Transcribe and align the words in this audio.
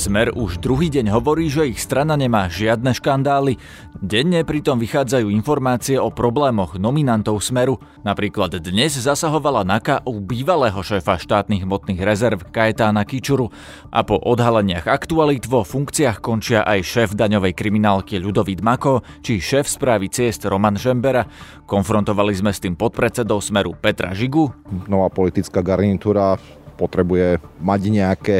Smer 0.00 0.32
už 0.32 0.64
druhý 0.64 0.88
deň 0.88 1.12
hovorí, 1.12 1.52
že 1.52 1.68
ich 1.68 1.76
strana 1.76 2.16
nemá 2.16 2.48
žiadne 2.48 2.96
škandály. 2.96 3.60
Denne 4.00 4.40
pritom 4.48 4.80
vychádzajú 4.80 5.28
informácie 5.28 6.00
o 6.00 6.08
problémoch 6.08 6.80
nominantov 6.80 7.44
Smeru. 7.44 7.76
Napríklad 8.00 8.48
dnes 8.64 8.96
zasahovala 8.96 9.60
NAKA 9.60 10.08
u 10.08 10.24
bývalého 10.24 10.80
šéfa 10.80 11.20
štátnych 11.20 11.68
hmotných 11.68 12.00
rezerv 12.00 12.40
Kajetána 12.48 13.04
Kičuru 13.04 13.52
a 13.92 14.00
po 14.00 14.16
odhaleniach 14.16 14.88
aktualít 14.88 15.44
vo 15.44 15.68
funkciách 15.68 16.24
končia 16.24 16.64
aj 16.64 16.80
šéf 16.80 17.10
daňovej 17.12 17.52
kriminálky 17.52 18.16
Ľudovít 18.24 18.64
Mako 18.64 19.04
či 19.20 19.36
šéf 19.36 19.68
správy 19.68 20.08
ciest 20.08 20.48
Roman 20.48 20.80
Žembera. 20.80 21.28
Konfrontovali 21.68 22.32
sme 22.32 22.56
s 22.56 22.64
tým 22.64 22.72
podpredsedou 22.72 23.44
Smeru 23.44 23.76
Petra 23.76 24.16
Žigu. 24.16 24.72
Nová 24.88 25.12
politická 25.12 25.60
garnitúra 25.60 26.40
potrebuje 26.80 27.36
mať 27.60 27.80
nejaké 27.92 28.36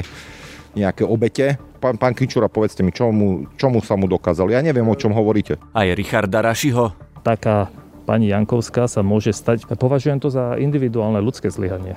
nejaké 0.74 1.02
obete. 1.06 1.58
Pán, 1.80 1.96
pán 1.96 2.12
Kičura, 2.12 2.52
povedzte 2.52 2.84
mi, 2.84 2.92
čomu, 2.92 3.48
čomu 3.56 3.80
sa 3.80 3.96
mu 3.96 4.04
dokázali? 4.04 4.52
Ja 4.52 4.60
neviem, 4.60 4.84
o 4.84 4.96
čom 4.98 5.16
hovoríte. 5.16 5.56
Aj 5.72 5.88
Richarda 5.96 6.44
Rašiho. 6.44 6.92
Taká 7.24 7.72
pani 8.04 8.32
Jankovská 8.32 8.90
sa 8.90 9.00
môže 9.00 9.32
stať, 9.32 9.64
považujem 9.78 10.18
to 10.20 10.28
za 10.28 10.58
individuálne 10.58 11.22
ľudské 11.22 11.48
zlyhanie 11.48 11.96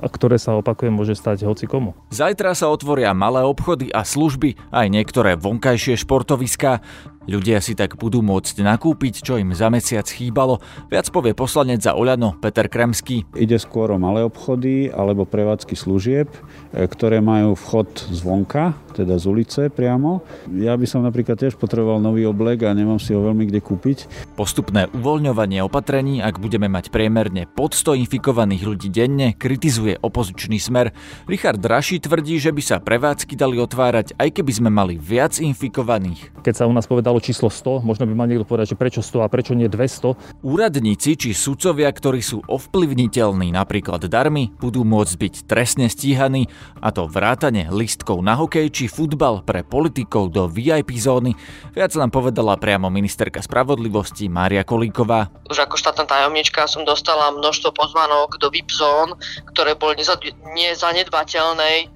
a 0.00 0.10
ktoré 0.10 0.40
sa 0.40 0.58
opakuje 0.58 0.90
môže 0.90 1.14
stať 1.14 1.46
hoci 1.46 1.70
komu. 1.70 1.94
Zajtra 2.10 2.56
sa 2.56 2.70
otvoria 2.70 3.14
malé 3.14 3.46
obchody 3.46 3.90
a 3.94 4.02
služby, 4.02 4.58
aj 4.74 4.86
niektoré 4.90 5.38
vonkajšie 5.38 5.94
športoviská. 6.02 6.82
Ľudia 7.24 7.64
si 7.64 7.72
tak 7.72 7.96
budú 7.96 8.20
môcť 8.20 8.60
nakúpiť, 8.60 9.24
čo 9.24 9.40
im 9.40 9.56
za 9.56 9.72
mesiac 9.72 10.04
chýbalo. 10.04 10.60
Viac 10.92 11.08
povie 11.08 11.32
poslanec 11.32 11.80
za 11.80 11.96
Oľano 11.96 12.36
Peter 12.36 12.68
Kremský. 12.68 13.24
Ide 13.32 13.56
skôr 13.56 13.88
o 13.88 13.96
malé 13.96 14.20
obchody 14.20 14.92
alebo 14.92 15.24
prevádzky 15.24 15.72
služieb, 15.72 16.28
e, 16.28 16.84
ktoré 16.84 17.24
majú 17.24 17.56
vchod 17.56 18.12
zvonka, 18.12 18.76
teda 18.92 19.16
z 19.16 19.24
ulice 19.24 19.60
priamo. 19.72 20.20
Ja 20.52 20.76
by 20.76 20.84
som 20.84 21.00
napríklad 21.00 21.40
tiež 21.40 21.56
potreboval 21.56 22.04
nový 22.04 22.28
oblek 22.28 22.68
a 22.68 22.76
nemám 22.76 23.00
si 23.00 23.16
ho 23.16 23.24
veľmi 23.24 23.48
kde 23.48 23.64
kúpiť. 23.64 24.04
Postupné 24.36 24.92
uvoľňovanie 24.92 25.64
opatrení, 25.64 26.20
ak 26.20 26.36
budeme 26.36 26.68
mať 26.68 26.92
priemerne 26.92 27.48
pod 27.48 27.72
100 27.72 28.04
infikovaných 28.04 28.68
ľudí 28.68 28.92
denne, 28.92 29.32
kritizuje 29.32 29.96
opozičný 29.96 30.60
smer. 30.60 30.92
Richard 31.24 31.64
Raši 31.64 32.04
tvrdí, 32.04 32.36
že 32.36 32.52
by 32.52 32.60
sa 32.60 32.76
prevádzky 32.84 33.32
dali 33.32 33.56
otvárať, 33.56 34.12
aj 34.20 34.28
keby 34.28 34.52
sme 34.52 34.68
mali 34.68 35.00
viac 35.00 35.40
infikovaných. 35.40 36.44
Keď 36.44 36.54
sa 36.60 36.68
u 36.68 36.72
nás 36.76 36.84
povedal 36.84 37.13
stalo 37.14 37.30
číslo 37.30 37.78
100, 37.78 37.86
možno 37.86 38.10
by 38.10 38.14
mal 38.18 38.26
niekto 38.26 38.42
povedať, 38.42 38.74
že 38.74 38.80
prečo 38.80 38.98
100 38.98 39.22
a 39.22 39.30
prečo 39.30 39.54
nie 39.54 39.70
200. 39.70 40.42
Úradníci 40.42 41.14
či 41.14 41.30
sudcovia, 41.30 41.86
ktorí 41.86 42.18
sú 42.18 42.42
ovplyvniteľní 42.42 43.54
napríklad 43.54 44.02
darmi, 44.10 44.50
budú 44.58 44.82
môcť 44.82 45.14
byť 45.14 45.34
trestne 45.46 45.86
stíhaní 45.86 46.50
a 46.82 46.90
to 46.90 47.06
vrátane 47.06 47.70
listkov 47.70 48.18
na 48.18 48.34
hokej 48.34 48.66
či 48.74 48.84
futbal 48.90 49.46
pre 49.46 49.62
politikov 49.62 50.34
do 50.34 50.50
VIP 50.50 50.98
zóny. 50.98 51.38
Viac 51.70 51.94
nám 51.94 52.10
povedala 52.10 52.58
priamo 52.58 52.90
ministerka 52.90 53.38
spravodlivosti 53.38 54.26
Mária 54.26 54.66
Kolíková. 54.66 55.30
Už 55.46 55.62
ako 55.62 55.78
štátna 55.78 56.10
tajomnička 56.10 56.66
som 56.66 56.82
dostala 56.82 57.30
množstvo 57.30 57.78
pozvanok 57.78 58.42
do 58.42 58.50
VIP 58.50 58.74
zón, 58.74 59.14
ktoré 59.54 59.78
boli 59.78 60.02
nezanedbateľnej 60.02 61.76
eh, 61.86 61.90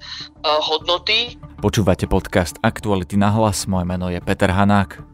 hodnoty. 0.47 1.35
Počúvate 1.59 2.07
podcast 2.07 2.55
Aktuality 2.63 3.19
na 3.19 3.35
hlas, 3.35 3.67
moje 3.67 3.83
meno 3.83 4.07
je 4.07 4.23
Peter 4.23 4.47
Hanák. 4.47 5.08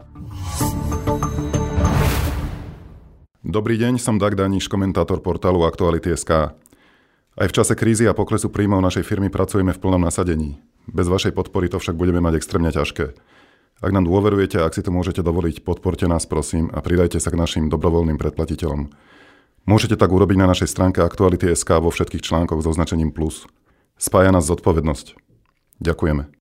Dobrý 3.46 3.78
deň, 3.78 4.02
som 4.02 4.18
Dag 4.18 4.34
Daniš, 4.34 4.66
komentátor 4.66 5.22
portálu 5.22 5.70
Aktuality.sk. 5.70 6.58
Aj 7.38 7.46
v 7.46 7.54
čase 7.54 7.78
krízy 7.78 8.10
a 8.10 8.18
poklesu 8.18 8.50
príjmov 8.50 8.82
našej 8.82 9.06
firmy 9.06 9.30
pracujeme 9.30 9.70
v 9.70 9.78
plnom 9.78 10.02
nasadení. 10.02 10.58
Bez 10.90 11.06
vašej 11.06 11.30
podpory 11.30 11.70
to 11.70 11.78
však 11.78 11.94
budeme 11.94 12.18
mať 12.26 12.42
extrémne 12.42 12.74
ťažké. 12.74 13.14
Ak 13.86 13.92
nám 13.94 14.10
dôverujete 14.10 14.58
a 14.58 14.66
ak 14.66 14.74
si 14.74 14.82
to 14.82 14.90
môžete 14.90 15.22
dovoliť, 15.22 15.62
podporte 15.62 16.10
nás 16.10 16.26
prosím 16.26 16.74
a 16.74 16.82
pridajte 16.82 17.22
sa 17.22 17.30
k 17.30 17.38
našim 17.38 17.70
dobrovoľným 17.70 18.18
predplatiteľom. 18.18 18.90
Môžete 19.70 19.94
tak 19.94 20.10
urobiť 20.10 20.42
na 20.42 20.50
našej 20.50 20.66
stránke 20.66 21.06
Aktuality.sk 21.06 21.70
vo 21.78 21.94
všetkých 21.94 22.26
článkoch 22.26 22.66
s 22.66 22.70
označením 22.74 23.14
plus. 23.14 23.46
Spája 24.02 24.34
nás 24.34 24.50
zodpovednosť. 24.50 25.22
Ďakujeme. 25.86 26.34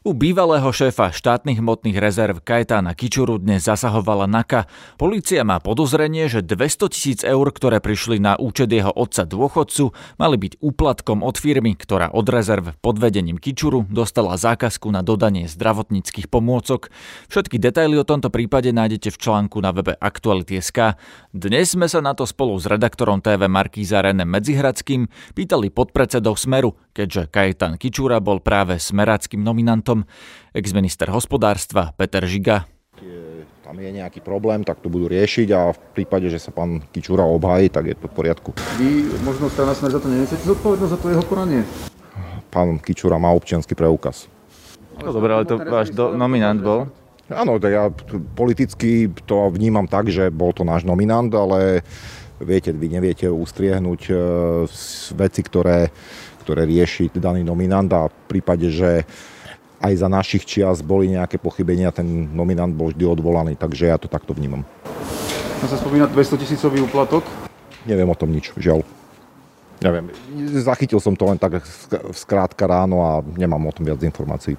U 0.00 0.16
bývalého 0.16 0.64
šéfa 0.72 1.12
štátnych 1.12 1.60
hmotných 1.60 2.00
rezerv 2.00 2.40
Kajetána 2.40 2.96
Kičuru 2.96 3.36
dnes 3.36 3.68
zasahovala 3.68 4.24
NAKA. 4.24 4.64
Polícia 4.96 5.44
má 5.44 5.60
podozrenie, 5.60 6.24
že 6.24 6.40
200 6.40 6.88
tisíc 6.88 7.20
eur, 7.20 7.44
ktoré 7.52 7.84
prišli 7.84 8.16
na 8.16 8.32
účet 8.40 8.72
jeho 8.72 8.88
otca 8.96 9.28
dôchodcu, 9.28 9.92
mali 10.16 10.40
byť 10.40 10.56
úplatkom 10.64 11.20
od 11.20 11.36
firmy, 11.36 11.76
ktorá 11.76 12.16
od 12.16 12.24
rezerv 12.32 12.72
pod 12.80 12.96
vedením 12.96 13.36
Kičuru 13.36 13.84
dostala 13.92 14.40
zákazku 14.40 14.88
na 14.88 15.04
dodanie 15.04 15.44
zdravotníckých 15.44 16.32
pomôcok. 16.32 16.88
Všetky 17.28 17.60
detaily 17.60 18.00
o 18.00 18.08
tomto 18.08 18.32
prípade 18.32 18.72
nájdete 18.72 19.12
v 19.12 19.20
článku 19.20 19.60
na 19.60 19.76
webe 19.76 20.00
Aktuality.sk. 20.00 20.96
Dnes 21.36 21.76
sme 21.76 21.92
sa 21.92 22.00
na 22.00 22.16
to 22.16 22.24
spolu 22.24 22.56
s 22.56 22.64
redaktorom 22.64 23.20
TV 23.20 23.52
Markíza 23.52 24.00
René 24.00 24.24
Medzihradským 24.24 25.12
pýtali 25.36 25.68
podpredsedov 25.68 26.40
Smeru, 26.40 26.72
keďže 27.00 27.32
Kajetán 27.32 27.80
Kičura 27.80 28.20
bol 28.20 28.44
práve 28.44 28.76
smeráckým 28.76 29.40
nominantom. 29.40 30.04
Exminister 30.52 31.08
hospodárstva 31.08 31.96
Peter 31.96 32.20
Žiga. 32.28 32.68
Tam 33.64 33.78
je 33.80 33.88
nejaký 33.88 34.20
problém, 34.20 34.60
tak 34.60 34.84
to 34.84 34.92
budú 34.92 35.08
riešiť 35.08 35.48
a 35.56 35.72
v 35.72 35.78
prípade, 35.96 36.28
že 36.28 36.36
sa 36.36 36.52
pán 36.52 36.84
Kičura 36.92 37.24
obhájí, 37.24 37.72
tak 37.72 37.88
je 37.88 37.96
to 37.96 38.10
v 38.10 38.12
poriadku. 38.12 38.50
Vy 38.76 39.16
možno 39.24 39.48
strana 39.48 39.72
Smer 39.72 39.96
za 39.96 40.00
to 40.02 40.12
nenesiete 40.12 40.44
zodpovednosť 40.44 40.92
za 40.92 40.98
to 41.00 41.06
jeho 41.08 41.24
konanie? 41.24 41.64
Pán 42.52 42.76
Kičura 42.82 43.16
má 43.16 43.32
občianský 43.32 43.72
preukaz. 43.72 44.28
No 45.00 45.16
dobre, 45.16 45.32
ale 45.32 45.48
to 45.48 45.56
váš 45.56 45.94
do, 45.96 46.12
nominant 46.12 46.60
bol? 46.60 46.92
Áno, 47.30 47.56
ja 47.62 47.88
politicky 48.34 49.08
to 49.24 49.48
vnímam 49.54 49.86
tak, 49.88 50.10
že 50.10 50.28
bol 50.28 50.50
to 50.52 50.66
náš 50.66 50.82
nominant, 50.82 51.30
ale 51.30 51.86
viete, 52.42 52.74
vy 52.74 52.90
neviete 52.90 53.28
ustriehnúť 53.28 54.00
e, 54.08 54.14
veci, 55.14 55.40
ktoré, 55.44 55.94
ktoré 56.50 56.66
rieši 56.66 57.14
daný 57.14 57.46
nominant 57.46 57.86
a 57.94 58.10
v 58.10 58.14
prípade, 58.26 58.74
že 58.74 59.06
aj 59.78 60.02
za 60.02 60.10
našich 60.10 60.42
čias 60.42 60.82
boli 60.82 61.06
nejaké 61.14 61.38
pochybenia, 61.38 61.94
ten 61.94 62.26
nominant 62.34 62.74
bol 62.74 62.90
vždy 62.90 63.06
odvolaný, 63.06 63.54
takže 63.54 63.86
ja 63.86 63.94
to 64.02 64.10
takto 64.10 64.34
vnímam. 64.34 64.66
A 65.62 65.64
sa 65.70 65.78
spomína 65.78 66.10
200 66.10 66.42
tisícový 66.42 66.82
úplatok? 66.82 67.22
Neviem 67.86 68.10
o 68.10 68.18
tom 68.18 68.34
nič, 68.34 68.50
žiaľ. 68.58 68.82
Neviem, 69.78 70.10
zachytil 70.58 70.98
som 70.98 71.14
to 71.14 71.30
len 71.30 71.38
tak 71.38 71.62
skrátka 72.18 72.66
ráno 72.66 72.98
a 72.98 73.22
nemám 73.38 73.70
o 73.70 73.72
tom 73.72 73.86
viac 73.86 74.02
informácií. 74.02 74.58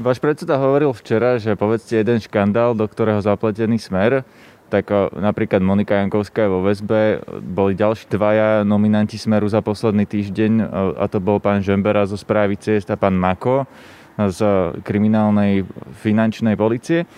Váš 0.00 0.16
predseda 0.24 0.56
hovoril 0.56 0.96
včera, 0.96 1.36
že 1.36 1.52
povedzte 1.52 2.00
jeden 2.00 2.16
škandál, 2.16 2.72
do 2.72 2.88
ktorého 2.88 3.20
zapletený 3.20 3.76
smer, 3.76 4.24
tak 4.70 4.94
napríklad 5.18 5.58
Monika 5.60 5.98
Jankovská 5.98 6.46
vo 6.46 6.62
väzbe, 6.62 7.26
boli 7.42 7.74
ďalší 7.74 8.06
dvaja 8.06 8.62
nominanti 8.62 9.18
Smeru 9.18 9.50
za 9.50 9.58
posledný 9.60 10.06
týždeň 10.06 10.52
a 10.94 11.04
to 11.10 11.18
bol 11.18 11.42
pán 11.42 11.58
Žembera 11.60 12.06
zo 12.06 12.14
správy 12.14 12.54
ciest 12.54 12.86
a 12.88 12.96
pán 12.96 13.18
Mako 13.18 13.66
z 14.14 14.40
kriminálnej 14.86 15.66
finančnej 16.00 16.54
policie, 16.54 17.10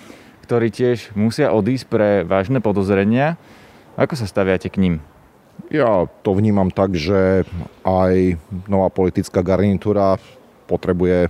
ktorí 0.48 0.72
tiež 0.72 1.12
musia 1.12 1.52
odísť 1.52 1.84
pre 1.92 2.08
vážne 2.24 2.64
podozrenia. 2.64 3.36
Ako 4.00 4.16
sa 4.16 4.24
staviate 4.24 4.72
k 4.72 4.80
ním? 4.80 4.94
Ja 5.68 6.08
to 6.24 6.32
vnímam 6.32 6.72
tak, 6.72 6.96
že 6.96 7.44
aj 7.84 8.40
nová 8.64 8.88
politická 8.88 9.44
garnitúra 9.44 10.16
potrebuje 10.64 11.28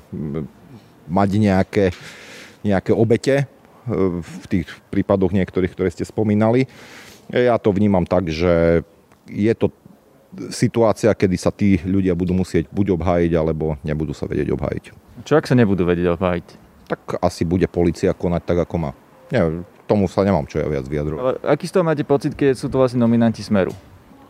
mať 1.11 1.31
nejaké, 1.34 1.84
nejaké 2.62 2.94
obete 2.94 3.50
v 4.22 4.44
tých 4.47 4.69
prípadoch 4.91 5.34
niektorých, 5.34 5.72
ktoré 5.75 5.91
ste 5.91 6.06
spomínali. 6.06 6.70
Ja 7.32 7.59
to 7.59 7.75
vnímam 7.75 8.06
tak, 8.06 8.31
že 8.31 8.84
je 9.26 9.52
to 9.55 9.70
situácia, 10.49 11.12
kedy 11.12 11.37
sa 11.37 11.52
tí 11.52 11.76
ľudia 11.84 12.17
budú 12.17 12.32
musieť 12.32 12.70
buď 12.73 12.96
obhájiť, 12.96 13.32
alebo 13.37 13.76
nebudú 13.84 14.17
sa 14.17 14.25
vedieť 14.25 14.55
obhájiť. 14.55 14.84
Čo 15.29 15.37
ak 15.37 15.44
sa 15.44 15.58
nebudú 15.58 15.84
vedieť 15.84 16.17
obhájiť? 16.17 16.46
Tak 16.88 17.20
asi 17.20 17.44
bude 17.44 17.69
policia 17.69 18.17
konať 18.17 18.43
tak, 18.44 18.58
ako 18.64 18.75
má. 18.79 18.90
Nie, 19.29 19.64
tomu 19.88 20.08
sa 20.08 20.25
nemám 20.25 20.49
čo 20.49 20.61
ja 20.61 20.69
viac 20.69 20.85
vyjadrovať. 20.88 21.20
Ale 21.20 21.35
aký 21.44 21.64
z 21.69 21.73
toho 21.76 21.85
máte 21.85 22.05
pocit, 22.05 22.32
keď 22.32 22.56
sú 22.56 22.73
to 22.73 22.81
vlastne 22.81 23.00
nominanti 23.00 23.44
Smeru? 23.44 23.73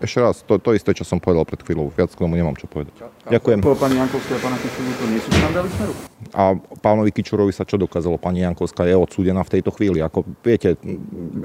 Ešte 0.02 0.19
raz, 0.19 0.43
to, 0.43 0.58
to 0.58 0.75
isté, 0.75 0.90
čo 0.99 1.06
som 1.06 1.22
povedal 1.22 1.46
pred 1.46 1.62
chvíľou. 1.62 1.94
Viac 1.94 2.10
k 2.10 2.19
tomu 2.19 2.34
nemám 2.34 2.58
čo 2.58 2.66
povedať. 2.66 3.06
Ďakujem. 3.31 3.62
A 3.62 3.78
pani 3.78 3.96
Jankovská 4.02 4.34
a 4.34 4.40
pána 4.43 4.58
Kičuru 4.58 4.90
to 4.99 5.04
nie 5.06 5.20
sú 5.22 5.28
škandály 5.31 5.69
Smeru? 5.78 5.94
A 6.34 6.43
pánovi 6.82 7.10
Kičurovi 7.14 7.52
sa 7.54 7.62
čo 7.62 7.78
dokázalo? 7.78 8.19
Pani 8.19 8.43
Jankovská 8.43 8.82
je 8.82 8.99
odsúdená 8.99 9.46
v 9.46 9.50
tejto 9.54 9.70
chvíli. 9.70 10.02
Ako 10.02 10.26
viete... 10.43 10.75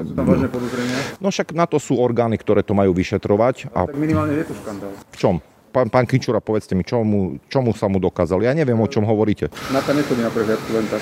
Sú 0.01 0.13
tam 0.17 0.25
vážne 0.25 0.49
podozrenia? 0.49 0.97
No 1.21 1.29
však 1.29 1.53
na 1.53 1.69
to 1.69 1.77
sú 1.77 2.01
orgány, 2.01 2.41
ktoré 2.41 2.65
to 2.65 2.73
majú 2.73 2.97
vyšetrovať. 2.97 3.69
A... 3.77 3.85
Tak 3.85 3.97
minimálne 4.01 4.33
je 4.41 4.49
to 4.49 4.57
škandál. 4.57 4.89
V 5.13 5.17
čom? 5.21 5.37
Pán, 5.77 5.93
pán 5.93 6.05
Kičura, 6.09 6.41
povedzte 6.41 6.73
mi, 6.73 6.81
čomu, 6.81 7.37
čomu 7.53 7.77
sa 7.77 7.85
mu 7.85 8.01
dokázal? 8.01 8.41
Ja 8.41 8.57
neviem, 8.57 8.81
o 8.81 8.89
čom 8.89 9.05
hovoríte. 9.05 9.53
Na 9.69 9.85
to 9.85 9.93
nechodí 9.93 10.25
na 10.25 10.33
prehliadku 10.33 10.69
len 10.73 10.89
tak. 10.89 11.01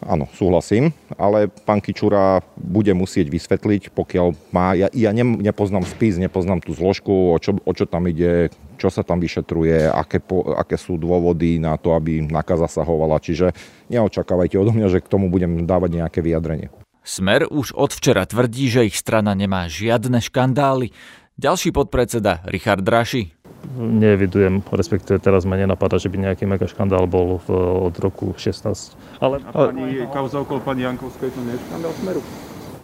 Áno, 0.00 0.24
súhlasím, 0.32 0.96
ale 1.20 1.52
pán 1.52 1.84
Kičura 1.84 2.40
bude 2.56 2.96
musieť 2.96 3.28
vysvetliť, 3.28 3.92
pokiaľ 3.92 4.26
má, 4.48 4.72
ja, 4.72 4.88
ja 4.96 5.12
ne, 5.12 5.36
nepoznám 5.44 5.84
spis, 5.84 6.16
nepoznám 6.16 6.64
tú 6.64 6.72
zložku, 6.72 7.36
o 7.36 7.36
čo, 7.36 7.60
o 7.60 7.72
čo 7.76 7.84
tam 7.84 8.08
ide, 8.08 8.48
čo 8.80 8.88
sa 8.88 9.04
tam 9.04 9.20
vyšetruje, 9.20 9.92
aké, 9.92 10.24
po, 10.24 10.56
aké 10.56 10.80
sú 10.80 10.96
dôvody 10.96 11.60
na 11.60 11.76
to, 11.76 11.92
aby 11.92 12.24
NAKA 12.24 12.64
zasahovala. 12.64 13.20
Čiže 13.20 13.52
neočakávajte 13.92 14.56
odo 14.56 14.72
mňa, 14.72 14.88
že 14.88 15.04
k 15.04 15.10
tomu 15.12 15.28
budem 15.28 15.68
dávať 15.68 16.00
nejaké 16.00 16.24
vyjadrenie. 16.24 16.72
Smer 17.04 17.44
už 17.52 17.76
od 17.76 17.92
včera 17.92 18.24
tvrdí, 18.24 18.72
že 18.72 18.88
ich 18.88 18.96
strana 18.96 19.36
nemá 19.36 19.68
žiadne 19.68 20.24
škandály. 20.24 20.88
Ďalší 21.36 21.76
podpredseda 21.76 22.40
Richard 22.48 22.80
Draši. 22.80 23.43
Nevidujem, 23.78 24.60
respektíve 24.70 25.16
teraz 25.18 25.48
ma 25.48 25.56
nenapadá, 25.56 25.96
že 25.96 26.12
by 26.12 26.30
nejaký 26.30 26.44
mega 26.44 26.68
škandál 26.68 27.08
bol 27.08 27.40
v, 27.44 27.48
od 27.90 27.94
roku 27.96 28.36
16. 28.36 28.94
Ale, 29.18 29.40
A 29.40 29.72
pani, 29.72 30.04
kauza 30.12 30.44
okolo 30.44 30.60
pani 30.60 30.84
Jankovskej 30.84 31.32
to 31.32 31.40
nie 31.42 31.56
je 31.56 31.60
škandál 31.68 31.92
smeru? 31.96 32.20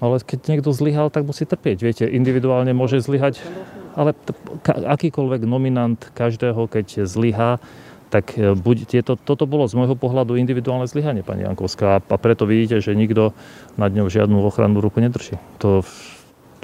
Ale 0.01 0.17
keď 0.25 0.39
niekto 0.49 0.71
zlyhal, 0.73 1.13
tak 1.13 1.29
musí 1.29 1.45
trpieť. 1.45 1.79
Viete, 1.85 2.05
individuálne 2.09 2.73
môže 2.73 3.05
zlyhať, 3.05 3.45
ale 3.93 4.17
t- 4.17 4.33
akýkoľvek 4.65 5.45
nominant 5.45 6.01
každého, 6.17 6.65
keď 6.73 7.05
zlyhá, 7.05 7.61
tak 8.09 8.35
e, 8.35 8.57
buď 8.57 8.77
tieto, 8.89 9.15
toto 9.21 9.45
bolo 9.45 9.69
z 9.69 9.77
môjho 9.77 9.95
pohľadu 9.95 10.41
individuálne 10.41 10.89
zlyhanie, 10.89 11.21
pani 11.21 11.45
Jankovská. 11.45 12.01
A 12.01 12.17
preto 12.17 12.49
vidíte, 12.49 12.81
že 12.81 12.97
nikto 12.97 13.37
nad 13.77 13.93
ňou 13.93 14.09
žiadnu 14.09 14.41
ochrannú 14.41 14.81
ruku 14.81 15.05
nedrží. 15.05 15.37
To, 15.61 15.85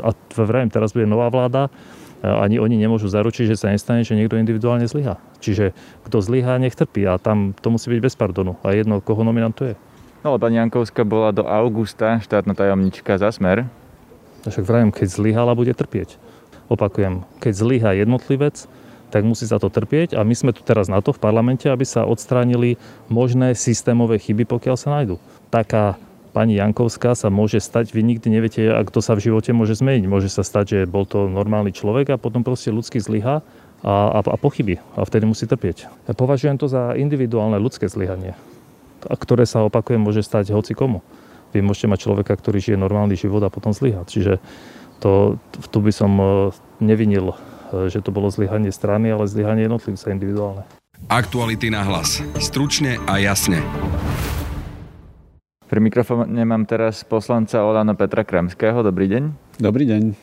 a 0.01 0.17
vrajím, 0.35 0.73
teraz 0.73 0.97
bude 0.97 1.05
nová 1.05 1.29
vláda, 1.29 1.69
ani 2.27 2.59
oni 2.59 2.75
nemôžu 2.81 3.07
zaručiť, 3.07 3.55
že 3.55 3.61
sa 3.61 3.71
nestane, 3.71 4.03
že 4.03 4.19
niekto 4.19 4.41
individuálne 4.41 4.89
zlyhá. 4.91 5.21
Čiže 5.39 5.77
kto 6.09 6.19
zlyhá, 6.19 6.59
nech 6.59 6.75
trpí 6.75 7.07
a 7.07 7.21
tam 7.21 7.55
to 7.55 7.71
musí 7.71 7.93
byť 7.93 8.01
bez 8.03 8.15
pardonu. 8.19 8.59
A 8.67 8.75
jedno, 8.75 8.99
koho 8.99 9.23
nominant 9.23 9.55
to 9.55 9.71
je. 9.71 9.75
No 10.27 10.35
ale 10.35 10.43
pani 10.43 10.59
Jankovská 10.59 11.07
bola 11.07 11.31
do 11.31 11.47
augusta 11.47 12.19
štátna 12.19 12.57
tajomnička 12.59 13.15
za 13.21 13.31
smer. 13.31 13.71
Však 14.43 14.67
vrajím, 14.67 14.91
keď 14.91 15.07
zlyhala, 15.11 15.55
bude 15.55 15.71
trpieť. 15.71 16.19
Opakujem, 16.67 17.23
keď 17.39 17.53
zlyhá 17.55 17.91
jednotlivec, 17.95 18.67
tak 19.11 19.23
musí 19.23 19.47
za 19.47 19.63
to 19.63 19.71
trpieť 19.71 20.19
a 20.19 20.27
my 20.27 20.35
sme 20.35 20.51
tu 20.51 20.67
teraz 20.67 20.91
na 20.91 20.99
to 20.99 21.15
v 21.15 21.23
parlamente, 21.23 21.71
aby 21.71 21.87
sa 21.87 22.03
odstránili 22.03 22.75
možné 23.07 23.55
systémové 23.55 24.19
chyby, 24.19 24.51
pokiaľ 24.51 24.75
sa 24.75 24.99
nájdú. 24.99 25.23
Taká 25.47 25.95
pani 26.37 26.61
Jankovská 26.61 27.17
sa 27.17 27.33
môže 27.33 27.65
stať, 27.65 27.97
vy 27.97 28.05
nikdy 28.05 28.29
neviete, 28.29 28.69
ak 28.69 28.93
to 28.93 29.01
sa 29.01 29.17
v 29.17 29.33
živote 29.33 29.57
môže 29.57 29.81
zmeniť. 29.81 30.05
Môže 30.05 30.29
sa 30.29 30.45
stať, 30.45 30.65
že 30.69 30.79
bol 30.85 31.09
to 31.09 31.33
normálny 31.33 31.73
človek 31.73 32.13
a 32.13 32.21
potom 32.21 32.45
proste 32.45 32.69
ľudský 32.69 33.01
zlyha 33.01 33.41
a, 33.81 33.95
a, 34.13 34.21
a 34.21 34.37
pochyby 34.37 34.77
a 34.93 35.09
vtedy 35.09 35.25
musí 35.25 35.49
trpieť. 35.49 35.89
Ja 36.05 36.13
považujem 36.13 36.61
to 36.61 36.69
za 36.69 36.93
individuálne 36.93 37.57
ľudské 37.57 37.89
zlyhanie, 37.89 38.37
ktoré 39.09 39.49
sa 39.49 39.65
opakuje 39.65 39.97
môže 39.97 40.21
stať 40.21 40.53
hoci 40.53 40.77
komu. 40.77 41.01
Vy 41.57 41.65
môžete 41.65 41.89
mať 41.89 42.05
človeka, 42.05 42.37
ktorý 42.37 42.61
žije 42.61 42.77
normálny 42.77 43.17
život 43.17 43.41
a 43.41 43.49
potom 43.49 43.73
zlyha. 43.73 44.05
Čiže 44.05 44.37
to, 45.01 45.41
tu 45.73 45.79
by 45.81 45.93
som 45.93 46.13
e, 46.21 46.25
nevinil 46.85 47.33
E, 47.73 47.91
že 47.91 48.03
to 48.03 48.15
bolo 48.15 48.31
zlyhanie 48.31 48.71
strany, 48.71 49.11
ale 49.11 49.27
zlyhanie 49.27 49.67
jednotlivca 49.67 50.07
individuálne. 50.15 50.63
Aktuality 51.11 51.69
na 51.69 51.85
hlas. 51.85 52.23
Stručne 52.41 52.99
a 53.05 53.21
jasne. 53.21 53.61
Pri 55.67 55.83
mikrofóne 55.83 56.47
mám 56.47 56.63
teraz 56.63 57.03
poslanca 57.03 57.59
Olano 57.67 57.99
Petra 57.99 58.23
Kremského. 58.23 58.87
Dobrý 58.87 59.11
deň. 59.11 59.23
Dobrý 59.59 59.83
deň. 59.83 60.15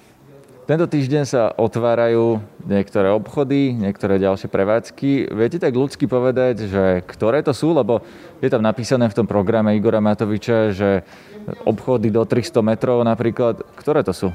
Tento 0.64 0.88
týždeň 0.88 1.24
sa 1.28 1.52
otvárajú 1.60 2.40
niektoré 2.64 3.12
obchody, 3.12 3.76
niektoré 3.76 4.24
ďalšie 4.24 4.48
prevádzky. 4.48 5.36
Viete 5.36 5.60
tak 5.60 5.76
ľudsky 5.76 6.08
povedať, 6.08 6.72
že 6.72 7.04
ktoré 7.04 7.44
to 7.44 7.52
sú? 7.52 7.76
Lebo 7.76 8.00
je 8.40 8.48
tam 8.48 8.64
napísané 8.64 9.12
v 9.12 9.20
tom 9.20 9.28
programe 9.28 9.76
Igora 9.76 10.00
Matoviča, 10.00 10.72
že 10.72 11.04
obchody 11.68 12.08
do 12.08 12.24
300 12.24 12.64
metrov 12.64 13.04
napríklad. 13.04 13.68
Ktoré 13.76 14.00
to 14.00 14.16
sú? 14.16 14.32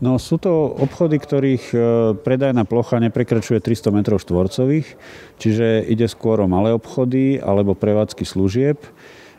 No 0.00 0.16
sú 0.16 0.40
to 0.40 0.72
obchody, 0.80 1.20
ktorých 1.20 1.64
e, 1.74 1.78
predajná 2.24 2.64
plocha 2.64 2.96
neprekračuje 3.04 3.60
300 3.60 3.92
m 3.92 3.98
štvorcových, 4.16 4.88
čiže 5.36 5.84
ide 5.92 6.08
skôr 6.08 6.40
o 6.40 6.48
malé 6.48 6.72
obchody 6.72 7.36
alebo 7.36 7.76
prevádzky 7.76 8.24
služieb, 8.24 8.80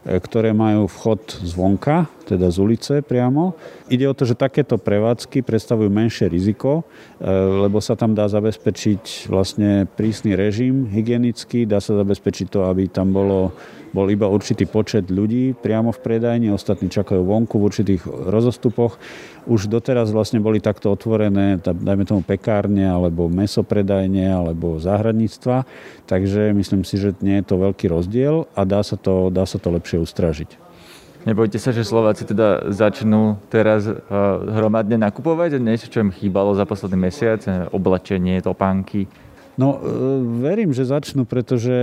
ktoré 0.06 0.56
majú 0.56 0.88
vchod 0.88 1.44
zvonka, 1.44 2.07
teda 2.30 2.54
z 2.54 2.58
ulice 2.62 2.94
priamo. 3.02 3.58
Ide 3.90 4.06
o 4.06 4.14
to, 4.14 4.30
že 4.30 4.38
takéto 4.38 4.78
prevádzky 4.78 5.42
predstavujú 5.42 5.90
menšie 5.90 6.30
riziko, 6.30 6.86
e, 7.18 7.28
lebo 7.66 7.81
sa 7.81 7.98
tam 7.98 8.14
dá 8.14 8.30
zabezpečiť 8.30 9.26
vlastne 9.26 9.90
prísny 9.98 10.38
režim 10.38 10.86
hygienický, 10.86 11.66
dá 11.66 11.81
sa 11.81 11.98
zabezpečiť 11.98 12.48
to, 12.54 12.70
aby 12.70 12.86
tam 12.86 13.10
bolo 13.10 13.50
bol 13.90 14.06
iba 14.10 14.30
určitý 14.30 14.70
počet 14.70 15.10
ľudí 15.10 15.58
priamo 15.58 15.90
v 15.90 16.00
predajni, 16.02 16.54
ostatní 16.54 16.94
čakajú 16.94 17.26
vonku 17.26 17.58
v 17.58 17.68
určitých 17.70 18.04
rozostupoch. 18.06 19.02
Už 19.50 19.66
doteraz 19.66 20.14
vlastne 20.14 20.38
boli 20.38 20.62
takto 20.62 20.94
otvorené, 20.94 21.58
dajme 21.58 22.06
tomu 22.06 22.22
pekárne, 22.22 22.86
alebo 22.86 23.26
mesopredajne, 23.31 24.30
alebo 24.30 24.78
záhradníctva, 24.78 25.66
takže 26.06 26.54
myslím 26.54 26.86
si, 26.86 27.02
že 27.02 27.18
nie 27.26 27.42
je 27.42 27.50
to 27.50 27.56
veľký 27.58 27.90
rozdiel 27.90 28.46
a 28.54 28.62
dá 28.62 28.86
sa 28.86 28.94
to, 28.94 29.34
dá 29.34 29.50
sa 29.50 29.58
to 29.58 29.74
lepšie 29.74 29.98
ustražiť. 29.98 30.69
Nebojte 31.27 31.60
sa, 31.60 31.75
že 31.75 31.83
Slováci 31.83 32.24
teda 32.24 32.71
začnú 32.71 33.36
teraz 33.51 33.83
uh, 33.83 33.98
hromadne 34.56 34.95
nakupovať 34.95 35.60
niečo, 35.60 35.92
čo 35.92 36.00
im 36.00 36.16
chýbalo 36.16 36.56
za 36.56 36.63
posledný 36.63 37.12
mesiac, 37.12 37.44
oblečenie, 37.75 38.39
topánky? 38.39 39.04
No, 39.60 39.75
e, 39.75 39.80
verím, 40.39 40.71
že 40.71 40.88
začnú, 40.88 41.27
pretože 41.27 41.75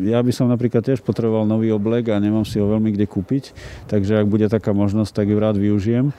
ja 0.00 0.16
by 0.24 0.32
som 0.32 0.48
napríklad 0.48 0.80
tiež 0.80 1.04
potreboval 1.04 1.44
nový 1.44 1.68
oblek 1.68 2.08
a 2.08 2.16
nemám 2.16 2.48
si 2.48 2.56
ho 2.56 2.64
veľmi 2.64 2.88
kde 2.96 3.04
kúpiť, 3.04 3.52
takže 3.84 4.24
ak 4.24 4.32
bude 4.32 4.48
taká 4.48 4.72
možnosť, 4.72 5.12
tak 5.12 5.28
ju 5.28 5.36
rád 5.36 5.60
využijem. 5.60 6.16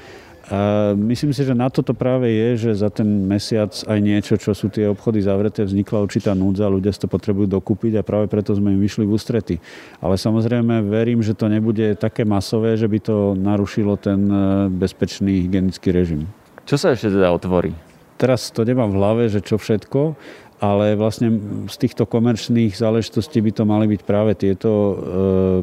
A 0.52 0.92
myslím 1.00 1.32
si, 1.32 1.48
že 1.48 1.56
na 1.56 1.72
toto 1.72 1.96
práve 1.96 2.28
je, 2.28 2.68
že 2.68 2.84
za 2.84 2.92
ten 2.92 3.08
mesiac 3.08 3.72
aj 3.72 4.00
niečo, 4.04 4.36
čo 4.36 4.52
sú 4.52 4.68
tie 4.68 4.92
obchody 4.92 5.24
zavreté, 5.24 5.64
vznikla 5.64 6.04
určitá 6.04 6.36
núdza, 6.36 6.68
ľudia 6.68 6.92
si 6.92 7.00
to 7.00 7.08
potrebujú 7.08 7.48
dokúpiť 7.48 7.96
a 7.96 8.04
práve 8.04 8.28
preto 8.28 8.52
sme 8.52 8.76
im 8.76 8.84
vyšli 8.84 9.08
v 9.08 9.16
ústrety. 9.16 9.56
Ale 10.04 10.20
samozrejme 10.20 10.84
verím, 10.84 11.24
že 11.24 11.32
to 11.32 11.48
nebude 11.48 11.96
také 11.96 12.28
masové, 12.28 12.76
že 12.76 12.92
by 12.92 13.00
to 13.00 13.40
narušilo 13.40 13.96
ten 13.96 14.20
e, 14.28 14.36
bezpečný 14.68 15.48
hygienický 15.48 15.96
režim. 15.96 16.28
Čo 16.68 16.76
sa 16.76 16.92
ešte 16.92 17.16
teda 17.16 17.32
otvorí? 17.32 17.72
Teraz 18.20 18.52
to 18.52 18.68
nemám 18.68 18.92
v 18.92 19.00
hlave, 19.00 19.24
že 19.32 19.44
čo 19.44 19.56
všetko, 19.56 20.16
ale 20.62 20.94
vlastne 20.94 21.34
z 21.66 21.76
týchto 21.76 22.06
komerčných 22.06 22.78
záležitostí 22.78 23.42
by 23.42 23.52
to 23.52 23.64
mali 23.66 23.86
byť 23.90 24.02
práve 24.06 24.32
tieto 24.38 24.70
e, 24.70 24.96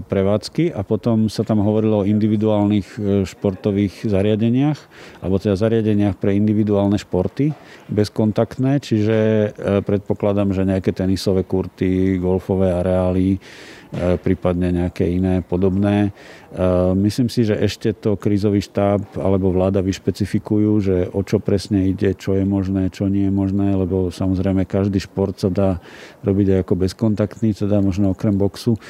prevádzky 0.04 0.74
a 0.74 0.80
potom 0.82 1.30
sa 1.30 1.46
tam 1.46 1.62
hovorilo 1.62 2.02
o 2.02 2.08
individuálnych 2.08 2.88
e, 2.94 2.98
športových 3.24 4.08
zariadeniach, 4.08 4.78
alebo 5.22 5.38
teda 5.38 5.54
zariadeniach 5.56 6.18
pre 6.18 6.36
individuálne 6.36 6.98
športy, 6.98 7.54
bezkontaktné, 7.88 8.82
čiže 8.82 9.16
e, 9.16 9.48
predpokladám, 9.84 10.50
že 10.52 10.68
nejaké 10.68 10.90
tenisové 10.90 11.46
kurty, 11.46 12.18
golfové 12.18 12.74
areály, 12.74 13.38
prípadne 14.22 14.70
nejaké 14.70 15.02
iné 15.02 15.42
podobné. 15.42 16.14
Myslím 16.94 17.26
si, 17.26 17.42
že 17.42 17.58
ešte 17.58 17.90
to 17.90 18.14
krízový 18.14 18.62
štáb 18.62 19.02
alebo 19.18 19.50
vláda 19.50 19.82
vyšpecifikujú, 19.82 20.70
že 20.78 20.96
o 21.10 21.26
čo 21.26 21.42
presne 21.42 21.90
ide, 21.90 22.14
čo 22.14 22.38
je 22.38 22.46
možné, 22.46 22.90
čo 22.94 23.10
nie 23.10 23.26
je 23.26 23.34
možné, 23.34 23.74
lebo 23.74 24.14
samozrejme 24.14 24.62
každý 24.80 24.98
šport 24.98 25.36
sa 25.36 25.52
dá 25.52 25.78
robiť 26.24 26.56
aj 26.56 26.58
ako 26.64 26.74
bezkontaktný, 26.80 27.52
teda 27.52 27.84
možno 27.84 28.16
okrem 28.16 28.32
boxu. 28.32 28.80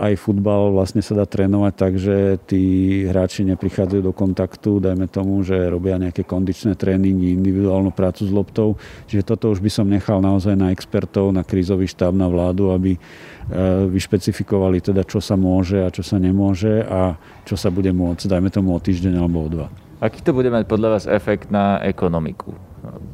Aj 0.00 0.12
futbal 0.16 0.72
vlastne 0.72 1.04
sa 1.04 1.12
dá 1.12 1.28
trénovať 1.28 1.74
tak, 1.76 1.92
že 2.00 2.40
tí 2.48 2.62
hráči 3.04 3.44
neprichádzajú 3.44 4.02
do 4.02 4.12
kontaktu, 4.16 4.80
dajme 4.80 5.06
tomu, 5.06 5.44
že 5.44 5.68
robia 5.68 6.00
nejaké 6.00 6.24
kondičné 6.24 6.74
tréningy, 6.74 7.36
individuálnu 7.36 7.92
prácu 7.92 8.24
s 8.26 8.32
loptou. 8.32 8.80
Čiže 9.06 9.22
toto 9.28 9.52
už 9.52 9.60
by 9.60 9.70
som 9.70 9.86
nechal 9.86 10.24
naozaj 10.24 10.56
na 10.56 10.72
expertov, 10.72 11.30
na 11.30 11.44
krízový 11.44 11.86
štáb, 11.86 12.16
na 12.16 12.26
vládu, 12.26 12.72
aby 12.72 12.96
E, 13.44 13.84
vyšpecifikovali 13.92 14.80
teda, 14.80 15.04
čo 15.04 15.20
sa 15.20 15.36
môže 15.36 15.84
a 15.84 15.92
čo 15.92 16.00
sa 16.00 16.16
nemôže 16.16 16.80
a 16.80 17.20
čo 17.44 17.60
sa 17.60 17.68
bude 17.68 17.92
môcť, 17.92 18.24
dajme 18.24 18.48
tomu 18.48 18.72
o 18.72 18.80
týždeň 18.80 19.20
alebo 19.20 19.44
o 19.44 19.48
dva. 19.52 19.66
Aký 20.00 20.24
to 20.24 20.32
bude 20.32 20.48
mať 20.48 20.64
podľa 20.64 20.96
vás 20.96 21.04
efekt 21.04 21.52
na 21.52 21.76
ekonomiku? 21.84 22.56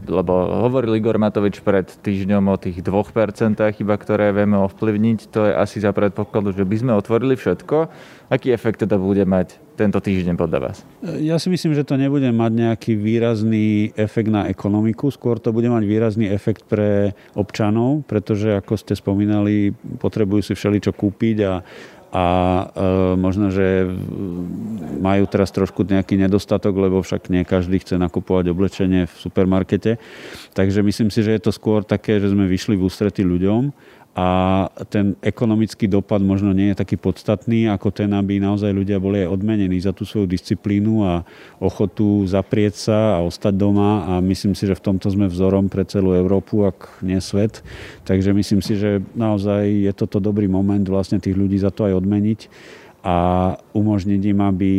Lebo 0.08 0.32
hovoril 0.66 0.98
Igor 0.98 1.16
Matovič 1.20 1.60
pred 1.62 1.86
týždňom 1.86 2.50
o 2.50 2.56
tých 2.56 2.82
2% 2.82 3.56
iba, 3.56 3.94
ktoré 3.96 4.32
vieme 4.32 4.58
ovplyvniť. 4.60 5.18
To 5.32 5.46
je 5.48 5.52
asi 5.54 5.78
za 5.80 5.94
predpokladu, 5.94 6.56
že 6.56 6.64
by 6.64 6.76
sme 6.76 6.92
otvorili 6.96 7.36
všetko. 7.36 7.76
Aký 8.30 8.54
efekt 8.54 8.86
teda 8.86 8.94
bude 8.98 9.26
mať 9.26 9.58
tento 9.80 9.96
týždeň 9.96 10.36
podľa 10.36 10.58
vás? 10.60 10.76
Ja 11.18 11.40
si 11.40 11.48
myslím, 11.48 11.72
že 11.72 11.88
to 11.88 11.96
nebude 11.96 12.28
mať 12.28 12.52
nejaký 12.52 12.92
výrazný 13.00 13.96
efekt 13.96 14.28
na 14.28 14.44
ekonomiku, 14.46 15.08
skôr 15.08 15.40
to 15.40 15.56
bude 15.56 15.72
mať 15.72 15.82
výrazný 15.88 16.28
efekt 16.28 16.68
pre 16.68 17.16
občanov, 17.32 18.04
pretože 18.04 18.60
ako 18.60 18.76
ste 18.76 18.92
spomínali, 18.92 19.72
potrebujú 19.98 20.44
si 20.44 20.52
všeličo 20.52 20.92
kúpiť 20.92 21.36
a 21.48 21.52
a 22.10 22.26
e, 22.26 22.90
možno, 23.14 23.54
že 23.54 23.86
majú 24.98 25.24
teraz 25.30 25.54
trošku 25.54 25.86
nejaký 25.86 26.18
nedostatok, 26.18 26.74
lebo 26.74 26.98
však 27.06 27.30
nie 27.30 27.46
každý 27.46 27.78
chce 27.78 28.02
nakupovať 28.02 28.50
oblečenie 28.50 29.06
v 29.06 29.14
supermarkete. 29.14 30.02
Takže 30.50 30.82
myslím 30.82 31.14
si, 31.14 31.22
že 31.22 31.38
je 31.38 31.42
to 31.46 31.54
skôr 31.54 31.86
také, 31.86 32.18
že 32.18 32.34
sme 32.34 32.50
vyšli 32.50 32.74
v 32.74 32.86
ústrety 32.90 33.22
ľuďom 33.22 33.70
a 34.10 34.66
ten 34.90 35.14
ekonomický 35.22 35.86
dopad 35.86 36.18
možno 36.18 36.50
nie 36.50 36.74
je 36.74 36.80
taký 36.82 36.98
podstatný, 36.98 37.70
ako 37.70 37.94
ten, 37.94 38.10
aby 38.10 38.42
naozaj 38.42 38.74
ľudia 38.74 38.98
boli 38.98 39.22
aj 39.22 39.38
odmenení 39.38 39.78
za 39.78 39.94
tú 39.94 40.02
svoju 40.02 40.26
disciplínu 40.26 41.06
a 41.06 41.22
ochotu 41.62 42.26
zaprieť 42.26 42.74
sa 42.74 42.98
a 43.16 43.22
ostať 43.22 43.54
doma 43.54 44.10
a 44.10 44.12
myslím 44.18 44.58
si, 44.58 44.66
že 44.66 44.74
v 44.74 44.82
tomto 44.82 45.06
sme 45.14 45.30
vzorom 45.30 45.70
pre 45.70 45.86
celú 45.86 46.10
Európu, 46.10 46.66
ak 46.66 47.06
nie 47.06 47.22
svet. 47.22 47.62
Takže 48.02 48.34
myslím 48.34 48.60
si, 48.66 48.74
že 48.74 48.98
naozaj 49.14 49.86
je 49.86 49.92
toto 49.94 50.18
dobrý 50.18 50.50
moment 50.50 50.82
vlastne 50.82 51.22
tých 51.22 51.38
ľudí 51.38 51.62
za 51.62 51.70
to 51.70 51.86
aj 51.86 52.02
odmeniť 52.02 52.40
a 53.06 53.16
umožniť 53.72 54.20
im, 54.26 54.40
aby, 54.42 54.72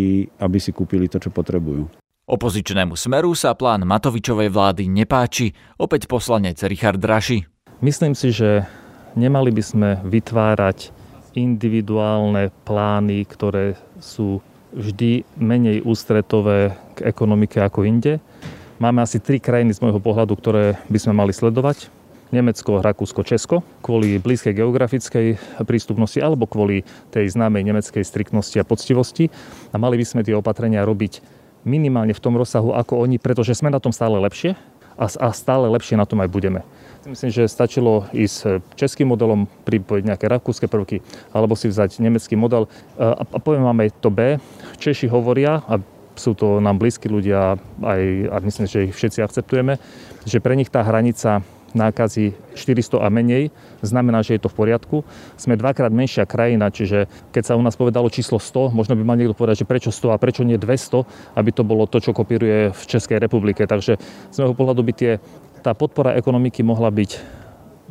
aby 0.44 0.58
si 0.60 0.76
kúpili 0.76 1.08
to, 1.08 1.24
čo 1.24 1.32
potrebujú. 1.32 1.88
Opozičnému 2.28 3.00
smeru 3.00 3.32
sa 3.34 3.56
plán 3.56 3.88
Matovičovej 3.88 4.52
vlády 4.52 4.92
nepáči. 4.92 5.56
Opäť 5.80 6.06
poslanec 6.06 6.60
Richard 6.68 7.00
Draši. 7.00 7.44
Myslím 7.82 8.14
si, 8.14 8.30
že 8.30 8.70
Nemali 9.12 9.52
by 9.52 9.64
sme 9.64 9.90
vytvárať 10.08 10.96
individuálne 11.36 12.48
plány, 12.64 13.28
ktoré 13.28 13.76
sú 14.00 14.40
vždy 14.72 15.28
menej 15.36 15.84
ústretové 15.84 16.80
k 16.96 17.12
ekonomike 17.12 17.60
ako 17.60 17.84
inde. 17.84 18.24
Máme 18.80 19.04
asi 19.04 19.20
tri 19.20 19.44
krajiny 19.44 19.76
z 19.76 19.84
môjho 19.84 20.00
pohľadu, 20.00 20.32
ktoré 20.40 20.80
by 20.88 21.00
sme 21.00 21.14
mali 21.14 21.36
sledovať. 21.36 21.92
Nemecko, 22.32 22.80
Rakúsko, 22.80 23.28
Česko, 23.28 23.60
kvôli 23.84 24.16
blízkej 24.16 24.56
geografickej 24.56 25.60
prístupnosti 25.68 26.24
alebo 26.24 26.48
kvôli 26.48 26.88
tej 27.12 27.28
známej 27.36 27.68
nemeckej 27.68 28.08
striktnosti 28.08 28.56
a 28.56 28.68
poctivosti. 28.68 29.28
A 29.70 29.76
mali 29.76 30.00
by 30.00 30.06
sme 30.08 30.24
tie 30.24 30.40
opatrenia 30.40 30.88
robiť 30.88 31.20
minimálne 31.68 32.16
v 32.16 32.24
tom 32.24 32.40
rozsahu 32.40 32.72
ako 32.72 33.04
oni, 33.04 33.20
pretože 33.20 33.60
sme 33.60 33.68
na 33.68 33.84
tom 33.84 33.92
stále 33.92 34.16
lepšie 34.24 34.56
a 35.00 35.32
stále 35.32 35.70
lepšie 35.72 36.00
na 36.00 36.08
tom 36.08 36.20
aj 36.24 36.30
budeme. 36.32 36.62
Myslím, 37.02 37.34
že 37.34 37.50
stačilo 37.50 38.06
ísť 38.14 38.38
e, 38.46 38.50
českým 38.78 39.10
modelom, 39.10 39.50
pripojiť 39.66 40.04
nejaké 40.06 40.30
rakúske 40.30 40.70
prvky, 40.70 41.02
alebo 41.34 41.58
si 41.58 41.66
vzať 41.66 41.98
nemecký 41.98 42.38
model. 42.38 42.70
E, 42.70 43.02
a 43.02 43.26
poviem 43.42 43.66
vám 43.66 43.82
aj 43.82 43.90
to 43.98 44.14
B. 44.14 44.38
Češi 44.78 45.10
hovoria, 45.10 45.66
a 45.66 45.82
sú 46.14 46.38
to 46.38 46.62
nám 46.62 46.78
blízki 46.78 47.10
ľudia, 47.10 47.58
aj, 47.82 48.02
a 48.30 48.36
myslím, 48.46 48.66
že 48.70 48.86
ich 48.86 48.94
všetci 48.94 49.26
akceptujeme, 49.26 49.82
že 50.30 50.38
pre 50.38 50.54
nich 50.54 50.70
tá 50.70 50.86
hranica 50.86 51.42
nákazy 51.74 52.38
400 52.54 53.02
a 53.02 53.08
menej, 53.08 53.50
znamená, 53.82 54.22
že 54.22 54.38
je 54.38 54.42
to 54.44 54.52
v 54.52 54.58
poriadku. 54.66 54.98
Sme 55.36 55.60
dvakrát 55.60 55.90
menšia 55.90 56.30
krajina, 56.30 56.70
čiže 56.70 57.10
keď 57.32 57.44
sa 57.44 57.58
u 57.58 57.64
nás 57.64 57.76
povedalo 57.76 58.12
číslo 58.12 58.38
100, 58.40 58.76
možno 58.76 58.94
by 58.96 59.04
mal 59.04 59.18
niekto 59.18 59.38
povedať, 59.38 59.64
že 59.64 59.70
prečo 59.70 59.90
100 59.90 60.16
a 60.16 60.22
prečo 60.22 60.42
nie 60.44 60.60
200, 60.60 61.38
aby 61.38 61.50
to 61.52 61.64
bolo 61.64 61.88
to, 61.88 62.04
čo 62.04 62.12
kopíruje 62.16 62.72
v 62.72 62.84
Českej 62.86 63.20
republike. 63.20 63.64
Takže 63.64 63.98
z 64.32 64.36
môjho 64.38 64.56
pohľadu 64.58 64.82
by 64.84 64.94
tie 64.96 65.12
tá 65.62 65.78
podpora 65.78 66.18
ekonomiky 66.18 66.66
mohla 66.66 66.90
byť 66.90 67.42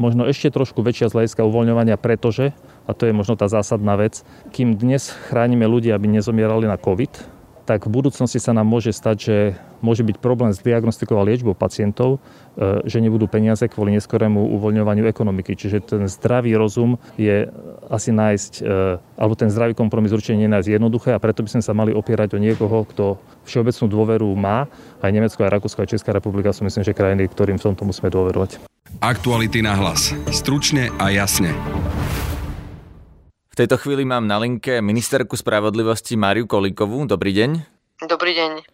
možno 0.00 0.24
ešte 0.24 0.48
trošku 0.48 0.80
väčšia 0.80 1.12
z 1.12 1.14
hľadiska 1.14 1.44
uvoľňovania, 1.44 2.00
pretože, 2.00 2.56
a 2.88 2.96
to 2.96 3.04
je 3.04 3.12
možno 3.12 3.36
tá 3.36 3.52
zásadná 3.52 4.00
vec, 4.00 4.24
kým 4.48 4.72
dnes 4.74 5.12
chránime 5.28 5.68
ľudí, 5.68 5.92
aby 5.92 6.08
nezomierali 6.08 6.64
na 6.64 6.80
COVID, 6.80 7.39
tak 7.64 7.86
v 7.86 7.94
budúcnosti 8.00 8.40
sa 8.40 8.56
nám 8.56 8.66
môže 8.66 8.92
stať, 8.92 9.16
že 9.16 9.36
môže 9.80 10.04
byť 10.04 10.16
problém 10.20 10.52
s 10.52 10.60
diagnostikou 10.60 11.16
a 11.16 11.24
liečbou 11.24 11.56
pacientov, 11.56 12.20
e, 12.56 12.84
že 12.84 13.00
nebudú 13.00 13.26
peniaze 13.26 13.64
kvôli 13.68 13.96
neskorému 13.96 14.52
uvoľňovaniu 14.60 15.08
ekonomiky. 15.08 15.56
Čiže 15.56 15.78
ten 15.84 16.02
zdravý 16.06 16.56
rozum 16.56 17.00
je 17.16 17.48
asi 17.88 18.10
nájsť, 18.12 18.52
e, 18.60 18.98
alebo 19.16 19.34
ten 19.36 19.48
zdravý 19.48 19.72
kompromis 19.72 20.12
určite 20.12 20.36
nie 20.36 20.48
nájsť 20.48 20.68
jednoduché 20.68 21.10
a 21.16 21.22
preto 21.22 21.44
by 21.44 21.58
sme 21.58 21.62
sa 21.64 21.72
mali 21.72 21.96
opierať 21.96 22.36
o 22.36 22.42
niekoho, 22.42 22.84
kto 22.88 23.20
všeobecnú 23.48 23.86
dôveru 23.88 24.28
má. 24.36 24.68
Aj 25.00 25.10
Nemecko, 25.10 25.44
aj 25.44 25.60
Rakúsko, 25.60 25.84
aj 25.84 25.96
Česká 25.96 26.12
republika 26.12 26.52
sú 26.52 26.64
myslím, 26.68 26.84
že 26.84 26.96
krajiny, 26.96 27.28
ktorým 27.28 27.56
v 27.56 27.64
tomto 27.72 27.88
musíme 27.88 28.12
dôverovať. 28.12 28.60
Aktuality 29.00 29.62
na 29.62 29.78
hlas. 29.78 30.12
Stručne 30.34 30.92
a 30.98 31.08
jasne. 31.14 31.54
Tejto 33.60 33.76
chvíli 33.76 34.08
mám 34.08 34.24
na 34.24 34.40
linke 34.40 34.80
ministerku 34.80 35.36
spravodlivosti 35.36 36.16
Máriu 36.16 36.48
Kolíkovú. 36.48 37.04
Dobrý 37.04 37.36
deň. 37.36 37.60
Dobrý 38.08 38.32
deň. 38.32 38.64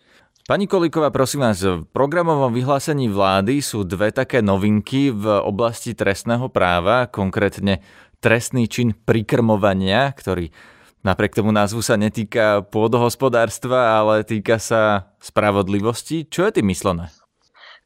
Pani 0.46 0.70
Kolíková, 0.70 1.10
prosím 1.10 1.42
vás, 1.42 1.58
v 1.58 1.82
programovom 1.90 2.54
vyhlásení 2.54 3.10
vlády 3.10 3.58
sú 3.66 3.82
dve 3.82 4.14
také 4.14 4.46
novinky 4.46 5.10
v 5.10 5.42
oblasti 5.42 5.90
trestného 5.90 6.46
práva, 6.54 7.10
konkrétne 7.10 7.82
trestný 8.22 8.70
čin 8.70 8.94
prikrmovania, 8.94 10.06
ktorý 10.14 10.54
napriek 11.02 11.34
tomu 11.34 11.50
názvu 11.50 11.82
sa 11.82 11.98
netýka 11.98 12.62
pôdohospodárstva, 12.70 13.90
ale 13.90 14.22
týka 14.22 14.62
sa 14.62 15.10
spravodlivosti. 15.18 16.30
Čo 16.30 16.46
je 16.46 16.62
tým 16.62 16.70
myslené? 16.70 17.10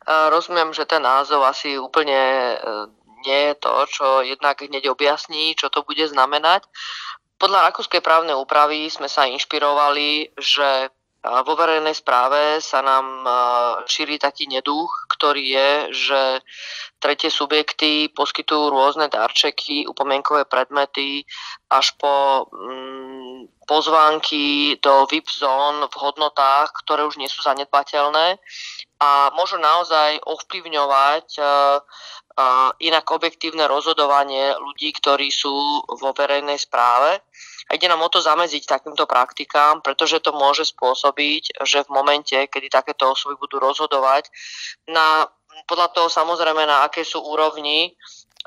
Rozumiem, 0.05 0.77
že 0.77 0.85
ten 0.85 1.01
názov 1.01 1.49
asi 1.49 1.81
úplne 1.81 2.61
nie 3.27 3.41
je 3.51 3.55
to, 3.61 3.75
čo 3.89 4.07
jednak 4.25 4.61
hneď 4.61 4.91
objasní, 4.91 5.57
čo 5.57 5.69
to 5.69 5.83
bude 5.85 6.03
znamenať. 6.09 6.65
Podľa 7.41 7.73
rakúskej 7.73 8.05
právnej 8.05 8.37
úpravy 8.37 8.93
sme 8.93 9.09
sa 9.09 9.25
inšpirovali, 9.25 10.37
že 10.37 10.93
vo 11.21 11.53
verejnej 11.53 11.93
správe 11.93 12.65
sa 12.65 12.81
nám 12.81 13.29
šíri 13.85 14.17
taký 14.17 14.49
neduch, 14.49 14.89
ktorý 15.13 15.45
je, 15.53 15.71
že 15.93 16.21
tretie 16.97 17.29
subjekty 17.29 18.09
poskytujú 18.09 18.73
rôzne 18.73 19.13
darčeky, 19.13 19.85
upomienkové 19.85 20.49
predmety 20.49 21.29
až 21.69 21.93
po 22.01 22.49
mm, 22.49 23.53
pozvánky 23.69 24.77
do 24.81 25.05
VIP 25.13 25.29
zón 25.29 25.85
v 25.93 25.95
hodnotách, 26.01 26.73
ktoré 26.85 27.05
už 27.05 27.21
nie 27.21 27.29
sú 27.29 27.45
zanedbateľné 27.45 28.41
a 29.01 29.33
môžu 29.37 29.61
naozaj 29.61 30.25
ovplyvňovať 30.25 31.37
inak 32.81 33.07
objektívne 33.11 33.67
rozhodovanie 33.67 34.57
ľudí, 34.57 34.93
ktorí 34.97 35.29
sú 35.29 35.85
vo 35.87 36.11
verejnej 36.13 36.57
správe. 36.57 37.21
A 37.71 37.79
ide 37.79 37.87
nám 37.87 38.03
o 38.03 38.11
to 38.11 38.19
zamedziť 38.19 38.67
takýmto 38.67 39.07
praktikám, 39.07 39.79
pretože 39.79 40.19
to 40.21 40.35
môže 40.35 40.75
spôsobiť, 40.75 41.63
že 41.63 41.87
v 41.87 41.95
momente, 41.95 42.35
kedy 42.35 42.67
takéto 42.67 43.15
osoby 43.15 43.39
budú 43.39 43.63
rozhodovať, 43.63 44.27
na, 44.91 45.31
podľa 45.71 45.95
toho 45.95 46.09
samozrejme 46.11 46.67
na 46.67 46.83
aké 46.91 47.07
sú 47.07 47.23
úrovni, 47.23 47.95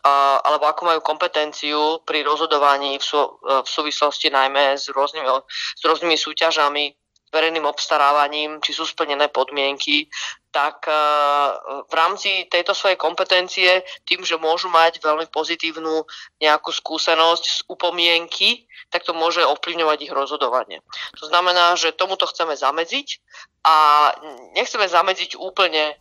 alebo 0.03 0.67
ako 0.67 0.81
majú 0.83 1.00
kompetenciu 1.00 2.03
pri 2.03 2.27
rozhodovaní 2.27 3.00
v, 3.00 3.03
sú, 3.03 3.39
v 3.39 3.63
súvislosti 3.63 4.27
najmä 4.27 4.75
s 4.75 4.91
rôznymi, 4.91 5.27
s 5.79 5.81
rôznymi 5.88 6.15
súťažami 6.19 6.91
verejným 7.33 7.65
obstarávaním, 7.65 8.61
či 8.61 8.77
sú 8.77 8.85
splnené 8.85 9.27
podmienky, 9.33 10.05
tak 10.53 10.85
e, 10.85 10.93
v 11.89 11.93
rámci 11.97 12.45
tejto 12.45 12.77
svojej 12.77 12.95
kompetencie, 12.95 13.81
tým, 14.05 14.21
že 14.21 14.37
môžu 14.37 14.69
mať 14.69 15.01
veľmi 15.01 15.25
pozitívnu 15.33 16.05
nejakú 16.37 16.69
skúsenosť 16.69 17.43
z 17.43 17.59
upomienky, 17.65 18.69
tak 18.93 19.01
to 19.01 19.17
môže 19.17 19.41
ovplyvňovať 19.41 19.97
ich 20.05 20.13
rozhodovanie. 20.13 20.85
To 21.17 21.25
znamená, 21.25 21.73
že 21.73 21.97
tomuto 21.97 22.29
chceme 22.29 22.53
zamedziť 22.53 23.17
a 23.65 23.75
nechceme 24.53 24.85
zamedziť 24.85 25.41
úplne 25.41 25.97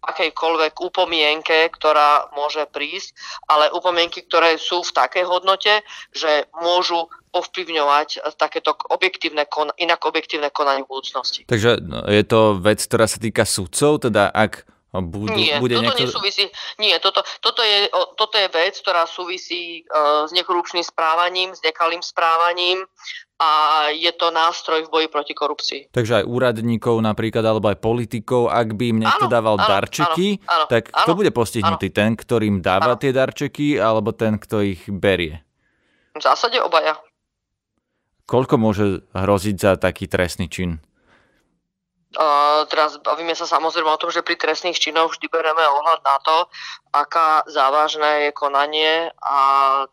akejkoľvek 0.00 0.80
upomienke, 0.80 1.68
ktorá 1.74 2.32
môže 2.32 2.64
prísť, 2.70 3.12
ale 3.50 3.68
upomienky, 3.74 4.24
ktoré 4.24 4.56
sú 4.56 4.80
v 4.86 4.94
takej 4.94 5.24
hodnote, 5.28 5.84
že 6.14 6.48
môžu 6.56 7.10
ovplyvňovať 7.30 8.26
takéto 8.34 8.74
objektívne, 8.90 9.46
inak 9.78 10.00
objektívne 10.02 10.50
konanie 10.50 10.82
v 10.82 10.90
budúcnosti. 10.90 11.46
Takže 11.46 11.78
no, 11.82 12.02
je 12.10 12.24
to 12.26 12.58
vec, 12.58 12.82
ktorá 12.82 13.06
sa 13.06 13.22
týka 13.22 13.46
sudcov, 13.46 14.10
teda 14.10 14.30
ak 14.34 14.66
budú, 14.98 15.30
nie, 15.38 15.54
bude 15.62 15.78
toto 15.78 15.86
niekto... 15.86 16.02
nesúvisí, 16.10 16.50
nie, 16.82 16.90
toto, 16.98 17.22
toto, 17.38 17.62
je, 17.62 17.86
toto 18.18 18.34
je 18.34 18.50
vec, 18.50 18.74
ktorá 18.74 19.06
súvisí 19.06 19.86
uh, 19.86 20.26
s 20.26 20.34
nekorupčným 20.34 20.82
správaním, 20.82 21.54
s 21.54 21.62
nekalým 21.62 22.02
správaním 22.02 22.82
a 23.40 23.50
je 23.94 24.10
to 24.18 24.34
nástroj 24.34 24.84
v 24.84 24.92
boji 24.92 25.08
proti 25.08 25.32
korupcii. 25.32 25.80
Takže 25.94 26.20
aj 26.20 26.24
úradníkov 26.26 26.98
napríklad, 27.00 27.46
alebo 27.46 27.70
aj 27.70 27.78
politikov, 27.78 28.50
ak 28.50 28.74
by 28.74 28.84
im 28.90 28.98
niekto 29.06 29.30
áno, 29.30 29.32
dával 29.32 29.56
áno, 29.56 29.64
darčeky, 29.64 30.42
áno, 30.44 30.50
áno, 30.52 30.66
tak 30.66 30.90
kto 30.90 31.12
bude 31.14 31.30
postihnutý? 31.30 31.88
Áno. 31.88 31.96
Ten, 31.96 32.10
ktorým 32.18 32.58
dáva 32.58 32.98
áno. 32.98 33.00
tie 33.00 33.14
darčeky, 33.14 33.78
alebo 33.78 34.10
ten, 34.10 34.36
kto 34.42 34.60
ich 34.60 34.82
berie? 34.90 35.40
V 36.12 36.20
zásade 36.20 36.58
obaja. 36.58 36.98
Koľko 38.26 38.54
môže 38.58 39.06
hroziť 39.14 39.56
za 39.56 39.72
taký 39.80 40.10
trestný 40.10 40.50
čin? 40.50 40.82
Teraz 42.66 42.98
bavíme 43.06 43.38
sa 43.38 43.46
samozrejme 43.46 43.86
o 43.86 44.00
tom, 44.00 44.10
že 44.10 44.26
pri 44.26 44.34
trestných 44.34 44.82
činoch 44.82 45.14
vždy 45.14 45.30
bereme 45.30 45.62
ohľad 45.62 46.02
na 46.02 46.18
to, 46.18 46.36
aká 46.90 47.46
závažné 47.46 48.26
je 48.26 48.30
konanie 48.34 49.14
a 49.22 49.38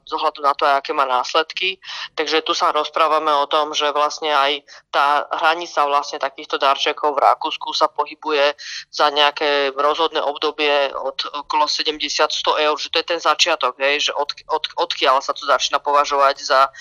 z 0.01 0.13
na 0.41 0.53
to, 0.57 0.65
aké 0.65 0.97
má 0.97 1.05
následky. 1.05 1.77
Takže 2.17 2.41
tu 2.41 2.57
sa 2.57 2.73
rozprávame 2.73 3.29
o 3.29 3.45
tom, 3.45 3.77
že 3.77 3.93
vlastne 3.93 4.33
aj 4.33 4.65
tá 4.89 5.29
hranica 5.29 5.85
vlastne 5.85 6.17
takýchto 6.17 6.57
darčekov 6.57 7.13
v 7.13 7.21
Rakúsku 7.21 7.69
sa 7.77 7.85
pohybuje 7.85 8.57
za 8.89 9.13
nejaké 9.13 9.77
rozhodné 9.77 10.17
obdobie 10.17 10.89
od 10.97 11.21
okolo 11.45 11.69
70-100 11.69 12.65
eur, 12.65 12.75
že 12.81 12.89
to 12.89 12.97
je 12.97 13.07
ten 13.13 13.21
začiatok, 13.21 13.77
hej, 13.77 14.09
že 14.09 14.11
od, 14.17 14.33
od, 14.49 14.65
odkiaľ 14.89 15.21
sa 15.21 15.37
to 15.37 15.45
začína 15.45 15.77
považovať 15.77 16.41
za 16.41 16.73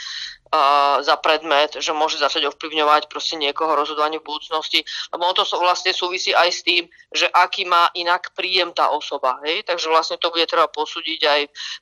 za 1.02 1.16
predmet, 1.18 1.74
že 1.82 1.90
môže 1.90 2.22
začať 2.22 2.46
ovplyvňovať 2.54 3.10
proste 3.10 3.34
niekoho 3.34 3.74
rozhodovanie 3.74 4.22
v 4.22 4.28
budúcnosti, 4.30 4.86
lebo 5.10 5.34
to 5.34 5.42
vlastne 5.58 5.90
súvisí 5.90 6.30
aj 6.30 6.48
s 6.54 6.60
tým, 6.62 6.84
že 7.10 7.26
aký 7.30 7.66
má 7.66 7.90
inak 7.98 8.30
príjem 8.32 8.70
tá 8.70 8.94
osoba. 8.94 9.42
Hej? 9.42 9.66
Takže 9.66 9.90
vlastne 9.90 10.16
to 10.22 10.30
bude 10.30 10.46
treba 10.46 10.70
posúdiť 10.70 11.20
aj 11.26 11.40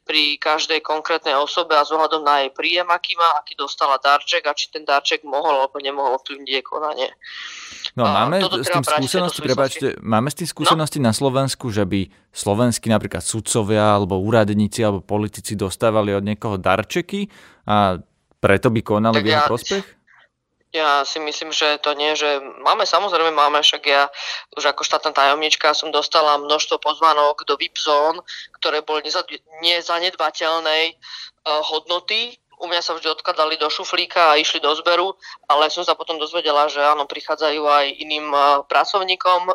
pri 0.09 0.41
každej 0.41 0.81
konkrétnej 0.81 1.37
osobe 1.37 1.77
a 1.77 1.85
zohľadom 1.85 2.25
na 2.25 2.45
jej 2.45 2.51
príjem, 2.57 2.89
aký 2.89 3.15
má, 3.21 3.37
aký 3.37 3.53
dostala 3.55 4.01
darček 4.01 4.49
a 4.49 4.57
či 4.57 4.73
ten 4.73 4.83
darček 4.83 5.23
mohol 5.29 5.61
alebo 5.61 5.79
nemohol 5.79 6.17
ovplyvniť 6.21 6.49
jej 6.49 6.65
konanie. 6.65 7.13
No, 7.95 8.09
máme 8.09 8.43
s 8.43 8.69
tým 8.73 8.83
skúsenosti, 8.83 9.41
prepáčte, 9.45 9.87
máme 10.03 10.33
s 10.33 10.37
tým 10.41 10.49
skúsenosti 10.49 10.99
no? 10.99 11.11
na 11.11 11.13
Slovensku, 11.15 11.71
že 11.71 11.85
by 11.85 12.11
slovenskí 12.35 12.91
napríklad 12.91 13.23
sudcovia 13.23 13.95
alebo 13.95 14.19
úradníci 14.19 14.83
alebo 14.83 15.05
politici 15.05 15.55
dostávali 15.55 16.11
od 16.11 16.27
niekoho 16.27 16.59
darčeky 16.59 17.31
a 17.71 18.03
preto 18.45 18.69
by 18.69 18.81
konali 18.85 19.17
tak 19.17 19.25
v 19.25 19.29
jeho 19.33 19.41
ja, 19.41 19.49
prospech? 19.49 19.85
Ja 20.75 20.93
si 21.09 21.17
myslím, 21.23 21.49
že 21.49 21.81
to 21.81 21.97
nie, 21.97 22.13
že 22.13 22.45
máme, 22.61 22.85
samozrejme 22.85 23.33
máme, 23.33 23.65
však 23.65 23.83
ja 23.89 24.13
už 24.53 24.77
ako 24.77 24.85
štátna 24.85 25.17
tajomnička 25.17 25.73
som 25.73 25.89
dostala 25.89 26.37
množstvo 26.37 26.77
pozvanok 26.77 27.49
do 27.49 27.57
VIP 27.57 27.81
zón, 27.81 28.21
ktoré 28.61 28.85
boli 28.85 29.09
nezanedbateľnej 29.65 30.93
uh, 30.93 31.63
hodnoty 31.65 32.37
u 32.63 32.71
mňa 32.71 32.81
sa 32.81 32.95
vždy 32.95 33.11
odkladali 33.11 33.59
do 33.59 33.67
šuflíka 33.67 34.35
a 34.35 34.39
išli 34.39 34.63
do 34.63 34.71
zberu, 34.79 35.19
ale 35.51 35.69
som 35.69 35.83
sa 35.83 35.99
potom 35.99 36.17
dozvedela, 36.23 36.71
že 36.71 36.79
áno, 36.81 37.05
prichádzajú 37.05 37.63
aj 37.67 37.87
iným 37.99 38.31
e, 38.31 38.39
pracovníkom 38.71 39.41
e, 39.51 39.55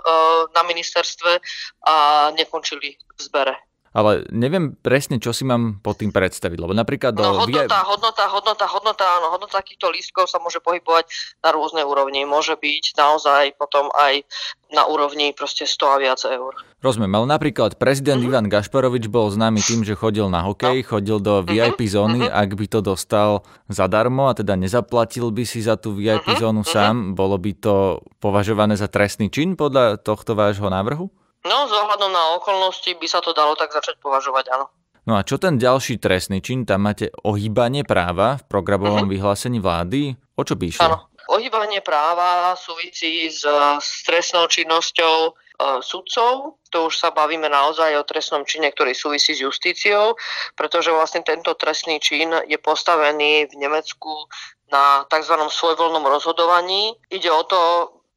na 0.52 0.62
ministerstve 0.68 1.40
a 1.88 1.94
nekončili 2.36 3.00
v 3.00 3.20
zbere. 3.20 3.56
Ale 3.94 4.26
neviem 4.30 4.78
presne, 4.78 5.18
čo 5.18 5.34
si 5.34 5.46
mám 5.46 5.82
pod 5.82 6.02
tým 6.02 6.14
predstaviť, 6.14 6.58
lebo 6.62 6.78
napríklad... 6.78 7.18
No 7.18 7.46
hodnota, 7.46 7.82
hodnota, 7.86 8.26
hodnota, 8.30 8.66
hodnota, 8.70 9.06
áno, 9.18 9.34
hodnota 9.34 9.58
takýchto 9.60 9.90
lístkov 9.90 10.30
sa 10.30 10.38
môže 10.38 10.62
pohybovať 10.62 11.10
na 11.42 11.50
rôzne 11.50 11.82
úrovni. 11.82 12.22
Môže 12.24 12.54
byť 12.54 12.94
naozaj 12.94 13.58
potom 13.58 13.90
aj 13.98 14.24
na 14.70 14.86
úrovni 14.86 15.34
proste 15.34 15.66
100 15.66 15.82
a 15.90 15.98
viac 15.98 16.22
eur. 16.22 16.54
Rozumiem, 16.80 17.12
ale 17.12 17.28
napríklad 17.28 17.76
prezident 17.76 18.22
mm-hmm. 18.22 18.40
Ivan 18.40 18.48
Gašparovič 18.48 19.10
bol 19.10 19.28
známy 19.34 19.60
tým, 19.60 19.82
že 19.84 19.98
chodil 19.98 20.30
na 20.30 20.46
hokej, 20.46 20.86
no. 20.86 20.88
chodil 20.88 21.18
do 21.20 21.44
VIP 21.44 21.84
mm-hmm. 21.84 21.96
zóny, 21.98 22.22
mm-hmm. 22.24 22.40
ak 22.40 22.50
by 22.56 22.66
to 22.70 22.80
dostal 22.80 23.30
zadarmo 23.68 24.32
a 24.32 24.38
teda 24.38 24.56
nezaplatil 24.56 25.34
by 25.34 25.44
si 25.44 25.60
za 25.66 25.76
tú 25.76 25.98
VIP 25.98 26.24
mm-hmm. 26.24 26.40
zónu 26.40 26.64
sám, 26.64 27.20
bolo 27.20 27.36
by 27.36 27.52
to 27.58 28.06
považované 28.22 28.78
za 28.80 28.88
trestný 28.88 29.28
čin 29.28 29.58
podľa 29.58 30.00
tohto 30.00 30.38
vášho 30.38 30.70
návrhu? 30.70 31.12
No, 31.48 31.68
z 31.68 31.74
ohľadom 31.76 32.12
na 32.12 32.36
okolnosti 32.36 32.92
by 33.00 33.08
sa 33.08 33.24
to 33.24 33.32
dalo 33.32 33.56
tak 33.56 33.72
začať 33.72 33.96
považovať, 34.04 34.52
áno. 34.52 34.68
No 35.08 35.18
a 35.18 35.26
čo 35.26 35.40
ten 35.40 35.58
ďalší 35.58 35.98
trestný 35.98 36.44
čin? 36.44 36.68
Tam 36.70 36.86
máte 36.86 37.10
ohýbanie 37.26 37.82
práva 37.82 38.38
v 38.38 38.46
programovom 38.46 39.08
uh-huh. 39.08 39.16
vyhlásení 39.18 39.58
vlády. 39.58 40.14
O 40.38 40.44
čo 40.46 40.54
išlo? 40.54 40.86
Áno, 40.86 40.98
ohýbanie 41.34 41.82
práva 41.82 42.54
súvisí 42.54 43.26
s, 43.26 43.42
s 43.80 44.06
trestnou 44.06 44.46
činnosťou 44.46 45.16
e, 45.26 45.32
sudcov. 45.82 46.62
To 46.70 46.92
už 46.92 46.94
sa 46.94 47.10
bavíme 47.10 47.50
naozaj 47.50 47.98
o 47.98 48.06
trestnom 48.06 48.46
čine, 48.46 48.70
ktorý 48.70 48.94
súvisí 48.94 49.34
s 49.34 49.42
justíciou, 49.42 50.14
pretože 50.54 50.94
vlastne 50.94 51.26
tento 51.26 51.58
trestný 51.58 51.98
čin 51.98 52.30
je 52.46 52.60
postavený 52.62 53.50
v 53.50 53.56
Nemecku 53.58 54.30
na 54.70 55.10
tzv. 55.10 55.36
svojvoľnom 55.50 56.06
rozhodovaní. 56.06 56.94
Ide 57.10 57.34
o 57.34 57.44
to 57.50 57.60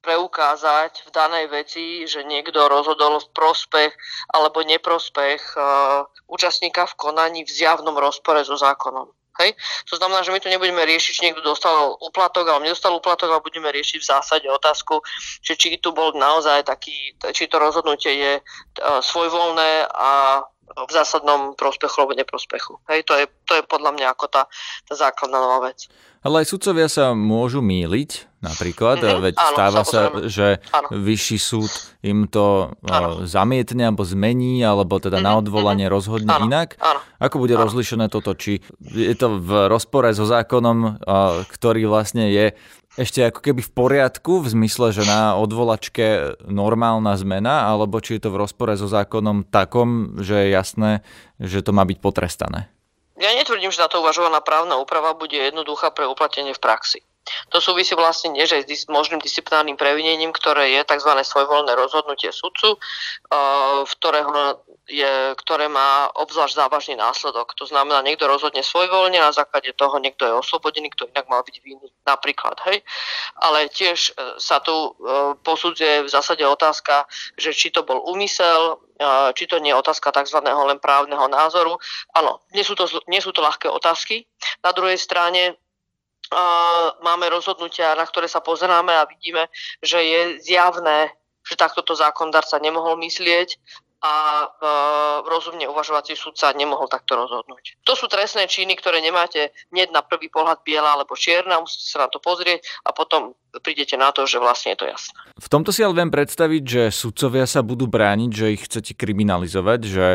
preukázať 0.02 1.06
v 1.06 1.10
danej 1.14 1.46
veci, 1.48 2.04
že 2.10 2.26
niekto 2.26 2.66
rozhodol 2.66 3.22
v 3.22 3.32
prospech 3.32 3.94
alebo 4.34 4.66
neprospech 4.66 5.54
uh, 5.54 6.04
účastníka 6.26 6.90
v 6.90 6.98
konaní 6.98 7.46
v 7.46 7.54
zjavnom 7.54 7.94
rozpore 7.94 8.42
so 8.42 8.58
zákonom. 8.58 9.08
Hej? 9.40 9.56
To 9.88 9.96
znamená, 9.96 10.20
že 10.20 10.34
my 10.34 10.42
tu 10.44 10.52
nebudeme 10.52 10.84
riešiť, 10.84 11.12
či 11.16 11.24
niekto 11.24 11.40
dostal 11.40 11.96
uplatok 12.04 12.44
alebo 12.50 12.68
nedostal 12.68 12.92
uplatok, 12.92 13.32
ale 13.32 13.46
budeme 13.46 13.72
riešiť 13.72 13.98
v 14.02 14.10
zásade 14.12 14.46
otázku, 14.50 15.00
že 15.40 15.56
či 15.56 15.80
tu 15.80 15.96
bol 15.96 16.12
naozaj 16.12 16.68
taký, 16.68 17.16
či 17.32 17.48
to 17.48 17.56
rozhodnutie 17.56 18.12
je 18.12 18.32
uh, 18.42 19.00
svojvoľné 19.00 19.88
a 19.88 20.42
v 20.72 20.90
zásadnom 20.90 21.52
prospechu 21.52 22.00
alebo 22.00 22.16
neprospechu. 22.16 22.80
Hej, 22.88 23.04
to 23.04 23.12
je, 23.16 23.24
to 23.44 23.60
je 23.60 23.62
podľa 23.68 23.92
mňa 23.92 24.06
ako 24.16 24.26
tá, 24.32 24.42
tá 24.88 24.94
základná 24.96 25.36
nová 25.36 25.68
vec. 25.68 25.84
Ale 26.22 26.46
aj 26.46 26.54
sudcovia 26.54 26.86
sa 26.86 27.18
môžu 27.18 27.58
míliť, 27.58 28.42
napríklad, 28.46 29.02
mm-hmm. 29.02 29.22
veď 29.26 29.34
áno, 29.34 29.50
stáva 29.54 29.82
sa, 29.82 30.00
že 30.30 30.62
áno. 30.70 30.94
vyšší 30.94 31.38
súd 31.38 31.70
im 32.06 32.30
to 32.30 32.70
áno. 32.86 33.26
zamietne 33.26 33.90
alebo 33.90 34.06
zmení, 34.06 34.62
alebo 34.62 35.02
teda 35.02 35.18
mm-hmm. 35.18 35.34
na 35.34 35.40
odvolanie 35.42 35.86
mm-hmm. 35.90 35.98
rozhodne 35.98 36.30
áno. 36.30 36.46
inak. 36.46 36.78
Áno. 36.78 37.02
Ako 37.18 37.42
bude 37.42 37.58
áno. 37.58 37.66
rozlišené 37.66 38.06
toto? 38.06 38.38
Či 38.38 38.62
je 38.82 39.14
to 39.18 39.42
v 39.42 39.66
rozpore 39.66 40.14
so 40.14 40.22
zákonom, 40.22 41.02
ktorý 41.50 41.90
vlastne 41.90 42.30
je 42.30 42.54
ešte 42.92 43.24
ako 43.24 43.40
keby 43.40 43.64
v 43.64 43.72
poriadku, 43.72 44.44
v 44.44 44.52
zmysle, 44.52 44.92
že 44.92 45.08
na 45.08 45.32
odvolačke 45.40 46.36
normálna 46.44 47.16
zmena, 47.16 47.72
alebo 47.72 47.98
či 48.04 48.20
je 48.20 48.28
to 48.28 48.30
v 48.36 48.40
rozpore 48.44 48.76
so 48.76 48.84
zákonom 48.84 49.48
takom, 49.48 50.20
že 50.20 50.36
je 50.44 50.48
jasné, 50.52 50.90
že 51.40 51.64
to 51.64 51.72
má 51.72 51.88
byť 51.88 51.98
potrestané? 52.04 52.68
Ja 53.20 53.30
netvrdím, 53.36 53.68
že 53.68 53.84
táto 53.84 54.00
uvažovaná 54.00 54.40
právna 54.40 54.80
úprava 54.80 55.12
bude 55.12 55.36
jednoduchá 55.36 55.92
pre 55.92 56.08
uplatnenie 56.08 56.56
v 56.56 56.64
praxi. 56.64 57.00
To 57.54 57.62
súvisí 57.62 57.94
vlastne 57.94 58.34
nie 58.34 58.42
že 58.48 58.66
s 58.66 58.90
možným 58.90 59.22
disciplinárnym 59.22 59.78
previnením, 59.78 60.34
ktoré 60.34 60.74
je 60.74 60.82
tzv. 60.82 61.12
svojvoľné 61.22 61.70
rozhodnutie 61.78 62.34
sudcu, 62.34 62.82
v 63.86 63.92
ktorého 64.00 64.58
je, 64.90 65.38
ktoré 65.38 65.70
má 65.70 66.10
obzvlášť 66.18 66.58
závažný 66.58 66.94
následok. 66.98 67.54
To 67.54 67.66
znamená, 67.70 68.02
niekto 68.02 68.26
rozhodne 68.26 68.66
svojvoľne, 68.66 69.22
na 69.22 69.30
základe 69.30 69.70
toho 69.78 69.94
niekto 70.02 70.26
je 70.26 70.34
oslobodený, 70.34 70.90
kto 70.90 71.06
inak 71.14 71.30
mal 71.30 71.46
byť 71.46 71.56
vinný. 71.62 71.86
Napríklad, 72.02 72.58
hej. 72.66 72.82
Ale 73.38 73.70
tiež 73.70 73.98
e, 74.10 74.42
sa 74.42 74.58
tu 74.58 74.74
e, 74.74 74.90
posudzuje 75.46 76.02
v 76.02 76.10
zásade 76.10 76.42
otázka, 76.42 77.06
že 77.38 77.54
či 77.54 77.70
to 77.70 77.86
bol 77.86 78.02
úmysel, 78.10 78.82
e, 78.98 79.06
či 79.38 79.46
to 79.46 79.62
nie 79.62 79.70
je 79.70 79.78
otázka 79.78 80.10
tzv. 80.10 80.42
len 80.42 80.82
právneho 80.82 81.30
názoru. 81.30 81.78
Áno, 82.18 82.42
nie 82.50 82.66
sú 82.66 82.74
to, 82.74 82.90
nie 83.06 83.22
sú 83.22 83.30
to 83.30 83.38
ľahké 83.38 83.70
otázky. 83.70 84.26
Na 84.66 84.74
druhej 84.74 84.98
strane 84.98 85.54
máme 87.04 87.28
rozhodnutia, 87.28 87.92
na 87.92 88.08
ktoré 88.08 88.24
sa 88.24 88.40
pozeráme 88.40 88.88
a 88.88 89.04
vidíme, 89.04 89.52
že 89.84 90.00
je 90.00 90.20
zjavné, 90.40 91.12
že 91.44 91.60
takto 91.60 91.84
to 91.84 91.92
zákondarca 91.92 92.56
nemohol 92.56 92.96
myslieť 93.04 93.60
a 94.02 94.14
e, 94.14 94.46
rozumne 95.30 95.70
uvažovací 95.70 96.18
sudca 96.18 96.50
nemohol 96.58 96.90
takto 96.90 97.14
rozhodnúť. 97.14 97.78
To 97.86 97.94
sú 97.94 98.10
trestné 98.10 98.50
činy, 98.50 98.74
ktoré 98.74 98.98
nemáte 98.98 99.54
hneď 99.70 99.94
na 99.94 100.02
prvý 100.02 100.26
pohľad 100.26 100.66
biela 100.66 100.98
alebo 100.98 101.14
čierna, 101.14 101.62
musíte 101.62 101.86
sa 101.86 102.04
na 102.04 102.08
to 102.10 102.18
pozrieť 102.18 102.66
a 102.82 102.90
potom 102.90 103.38
prídete 103.62 103.94
na 103.94 104.10
to, 104.10 104.26
že 104.26 104.42
vlastne 104.42 104.74
je 104.74 104.78
to 104.82 104.86
jasné. 104.90 105.18
V 105.38 105.48
tomto 105.48 105.70
si 105.70 105.86
ale 105.86 105.94
viem 105.94 106.10
predstaviť, 106.10 106.62
že 106.66 106.82
sudcovia 106.90 107.46
sa 107.46 107.62
budú 107.62 107.86
brániť, 107.86 108.30
že 108.34 108.52
ich 108.58 108.66
chcete 108.66 108.98
kriminalizovať, 108.98 109.80
že 109.86 110.06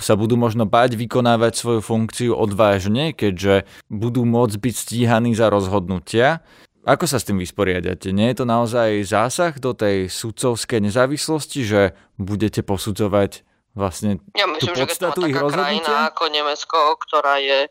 sa 0.00 0.16
budú 0.16 0.40
možno 0.40 0.64
bať 0.64 0.96
vykonávať 0.96 1.52
svoju 1.52 1.80
funkciu 1.84 2.32
odvážne, 2.32 3.12
keďže 3.12 3.68
budú 3.92 4.24
môcť 4.24 4.56
byť 4.56 4.74
stíhaní 4.74 5.36
za 5.36 5.52
rozhodnutia. 5.52 6.40
Ako 6.86 7.10
sa 7.10 7.18
s 7.18 7.26
tým 7.26 7.42
vysporiadate? 7.42 8.14
Nie 8.14 8.30
je 8.30 8.42
to 8.42 8.46
naozaj 8.46 9.02
zásah 9.02 9.58
do 9.58 9.74
tej 9.74 10.06
sudcovskej 10.06 10.78
nezávislosti, 10.86 11.66
že 11.66 11.80
budete 12.14 12.62
posudzovať 12.62 13.42
vlastne 13.74 14.22
ja 14.32 14.46
myslím, 14.46 14.72
tú 14.72 14.86
podstatu 14.86 15.26
že 15.26 15.28
ich 15.28 15.36
rozhodnutia? 15.36 15.82
krajina 15.82 16.08
ako 16.08 16.24
Nemecko, 16.32 16.78
ktorá 16.96 17.42
je, 17.42 17.68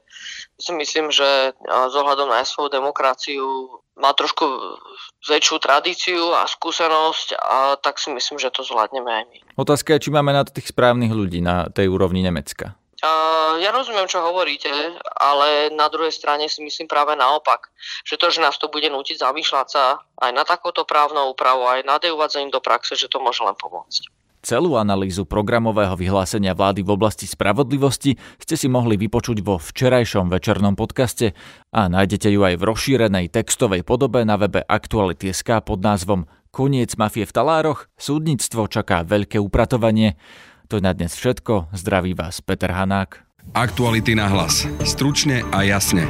si 0.60 0.72
myslím, 0.76 1.10
že 1.10 1.56
z 1.66 1.96
ohľadom 1.96 2.30
na 2.30 2.46
svoju 2.46 2.70
demokraciu 2.76 3.82
má 3.96 4.12
trošku 4.12 4.46
väčšiu 5.26 5.58
tradíciu 5.64 6.36
a 6.36 6.46
skúsenosť 6.46 7.40
a 7.40 7.80
tak 7.80 7.98
si 7.98 8.12
myslím, 8.12 8.38
že 8.38 8.52
to 8.52 8.62
zvládneme 8.62 9.08
aj 9.08 9.24
my. 9.32 9.38
Otázka 9.58 9.96
je, 9.96 10.04
či 10.06 10.10
máme 10.12 10.36
na 10.36 10.44
to 10.44 10.54
tých 10.54 10.76
správnych 10.76 11.16
ľudí 11.16 11.40
na 11.40 11.72
tej 11.72 11.88
úrovni 11.90 12.20
Nemecka. 12.20 12.76
Uh, 13.06 13.62
ja 13.62 13.70
rozumiem, 13.70 14.10
čo 14.10 14.18
hovoríte, 14.18 14.74
ale 15.14 15.70
na 15.70 15.86
druhej 15.94 16.10
strane 16.10 16.50
si 16.50 16.66
myslím 16.66 16.90
práve 16.90 17.14
naopak, 17.14 17.70
že 18.02 18.18
to, 18.18 18.34
že 18.34 18.42
nás 18.42 18.58
to 18.58 18.66
bude 18.66 18.90
nútiť 18.90 19.22
zamýšľať 19.22 19.68
sa 19.70 20.02
aj 20.26 20.32
na 20.34 20.42
takúto 20.42 20.90
právnu 20.90 21.30
úpravu, 21.30 21.70
aj 21.70 21.86
na 21.86 22.02
uvádzaním 22.02 22.50
do 22.50 22.58
praxe, 22.66 22.98
že 22.98 23.06
to 23.06 23.22
môže 23.22 23.46
len 23.46 23.54
pomôcť. 23.54 24.10
Celú 24.46 24.78
analýzu 24.78 25.26
programového 25.26 25.94
vyhlásenia 25.98 26.54
vlády 26.58 26.82
v 26.86 26.94
oblasti 26.94 27.26
spravodlivosti 27.30 28.18
ste 28.42 28.54
si 28.58 28.70
mohli 28.70 28.98
vypočuť 28.98 29.42
vo 29.42 29.58
včerajšom 29.58 30.30
večernom 30.30 30.78
podcaste 30.78 31.34
a 31.74 31.90
nájdete 31.90 32.30
ju 32.30 32.42
aj 32.42 32.58
v 32.58 32.66
rozšírenej 32.70 33.34
textovej 33.34 33.82
podobe 33.82 34.22
na 34.22 34.38
webe 34.38 34.62
Aktuality.sk 34.66 35.66
pod 35.66 35.82
názvom 35.82 36.30
Koniec 36.54 36.94
mafie 36.98 37.26
v 37.26 37.34
talároch, 37.34 37.90
súdnictvo 37.98 38.70
čaká 38.70 39.02
veľké 39.02 39.42
upratovanie. 39.42 40.18
To 40.68 40.82
je 40.82 40.84
na 40.84 40.98
dnes 40.98 41.14
všetko, 41.14 41.70
zdraví 41.78 42.18
vás 42.18 42.42
Peter 42.42 42.74
Hanák. 42.74 43.22
Aktuality 43.54 44.18
na 44.18 44.26
hlas. 44.26 44.66
Stručne 44.82 45.46
a 45.54 45.62
jasne. 45.62 46.10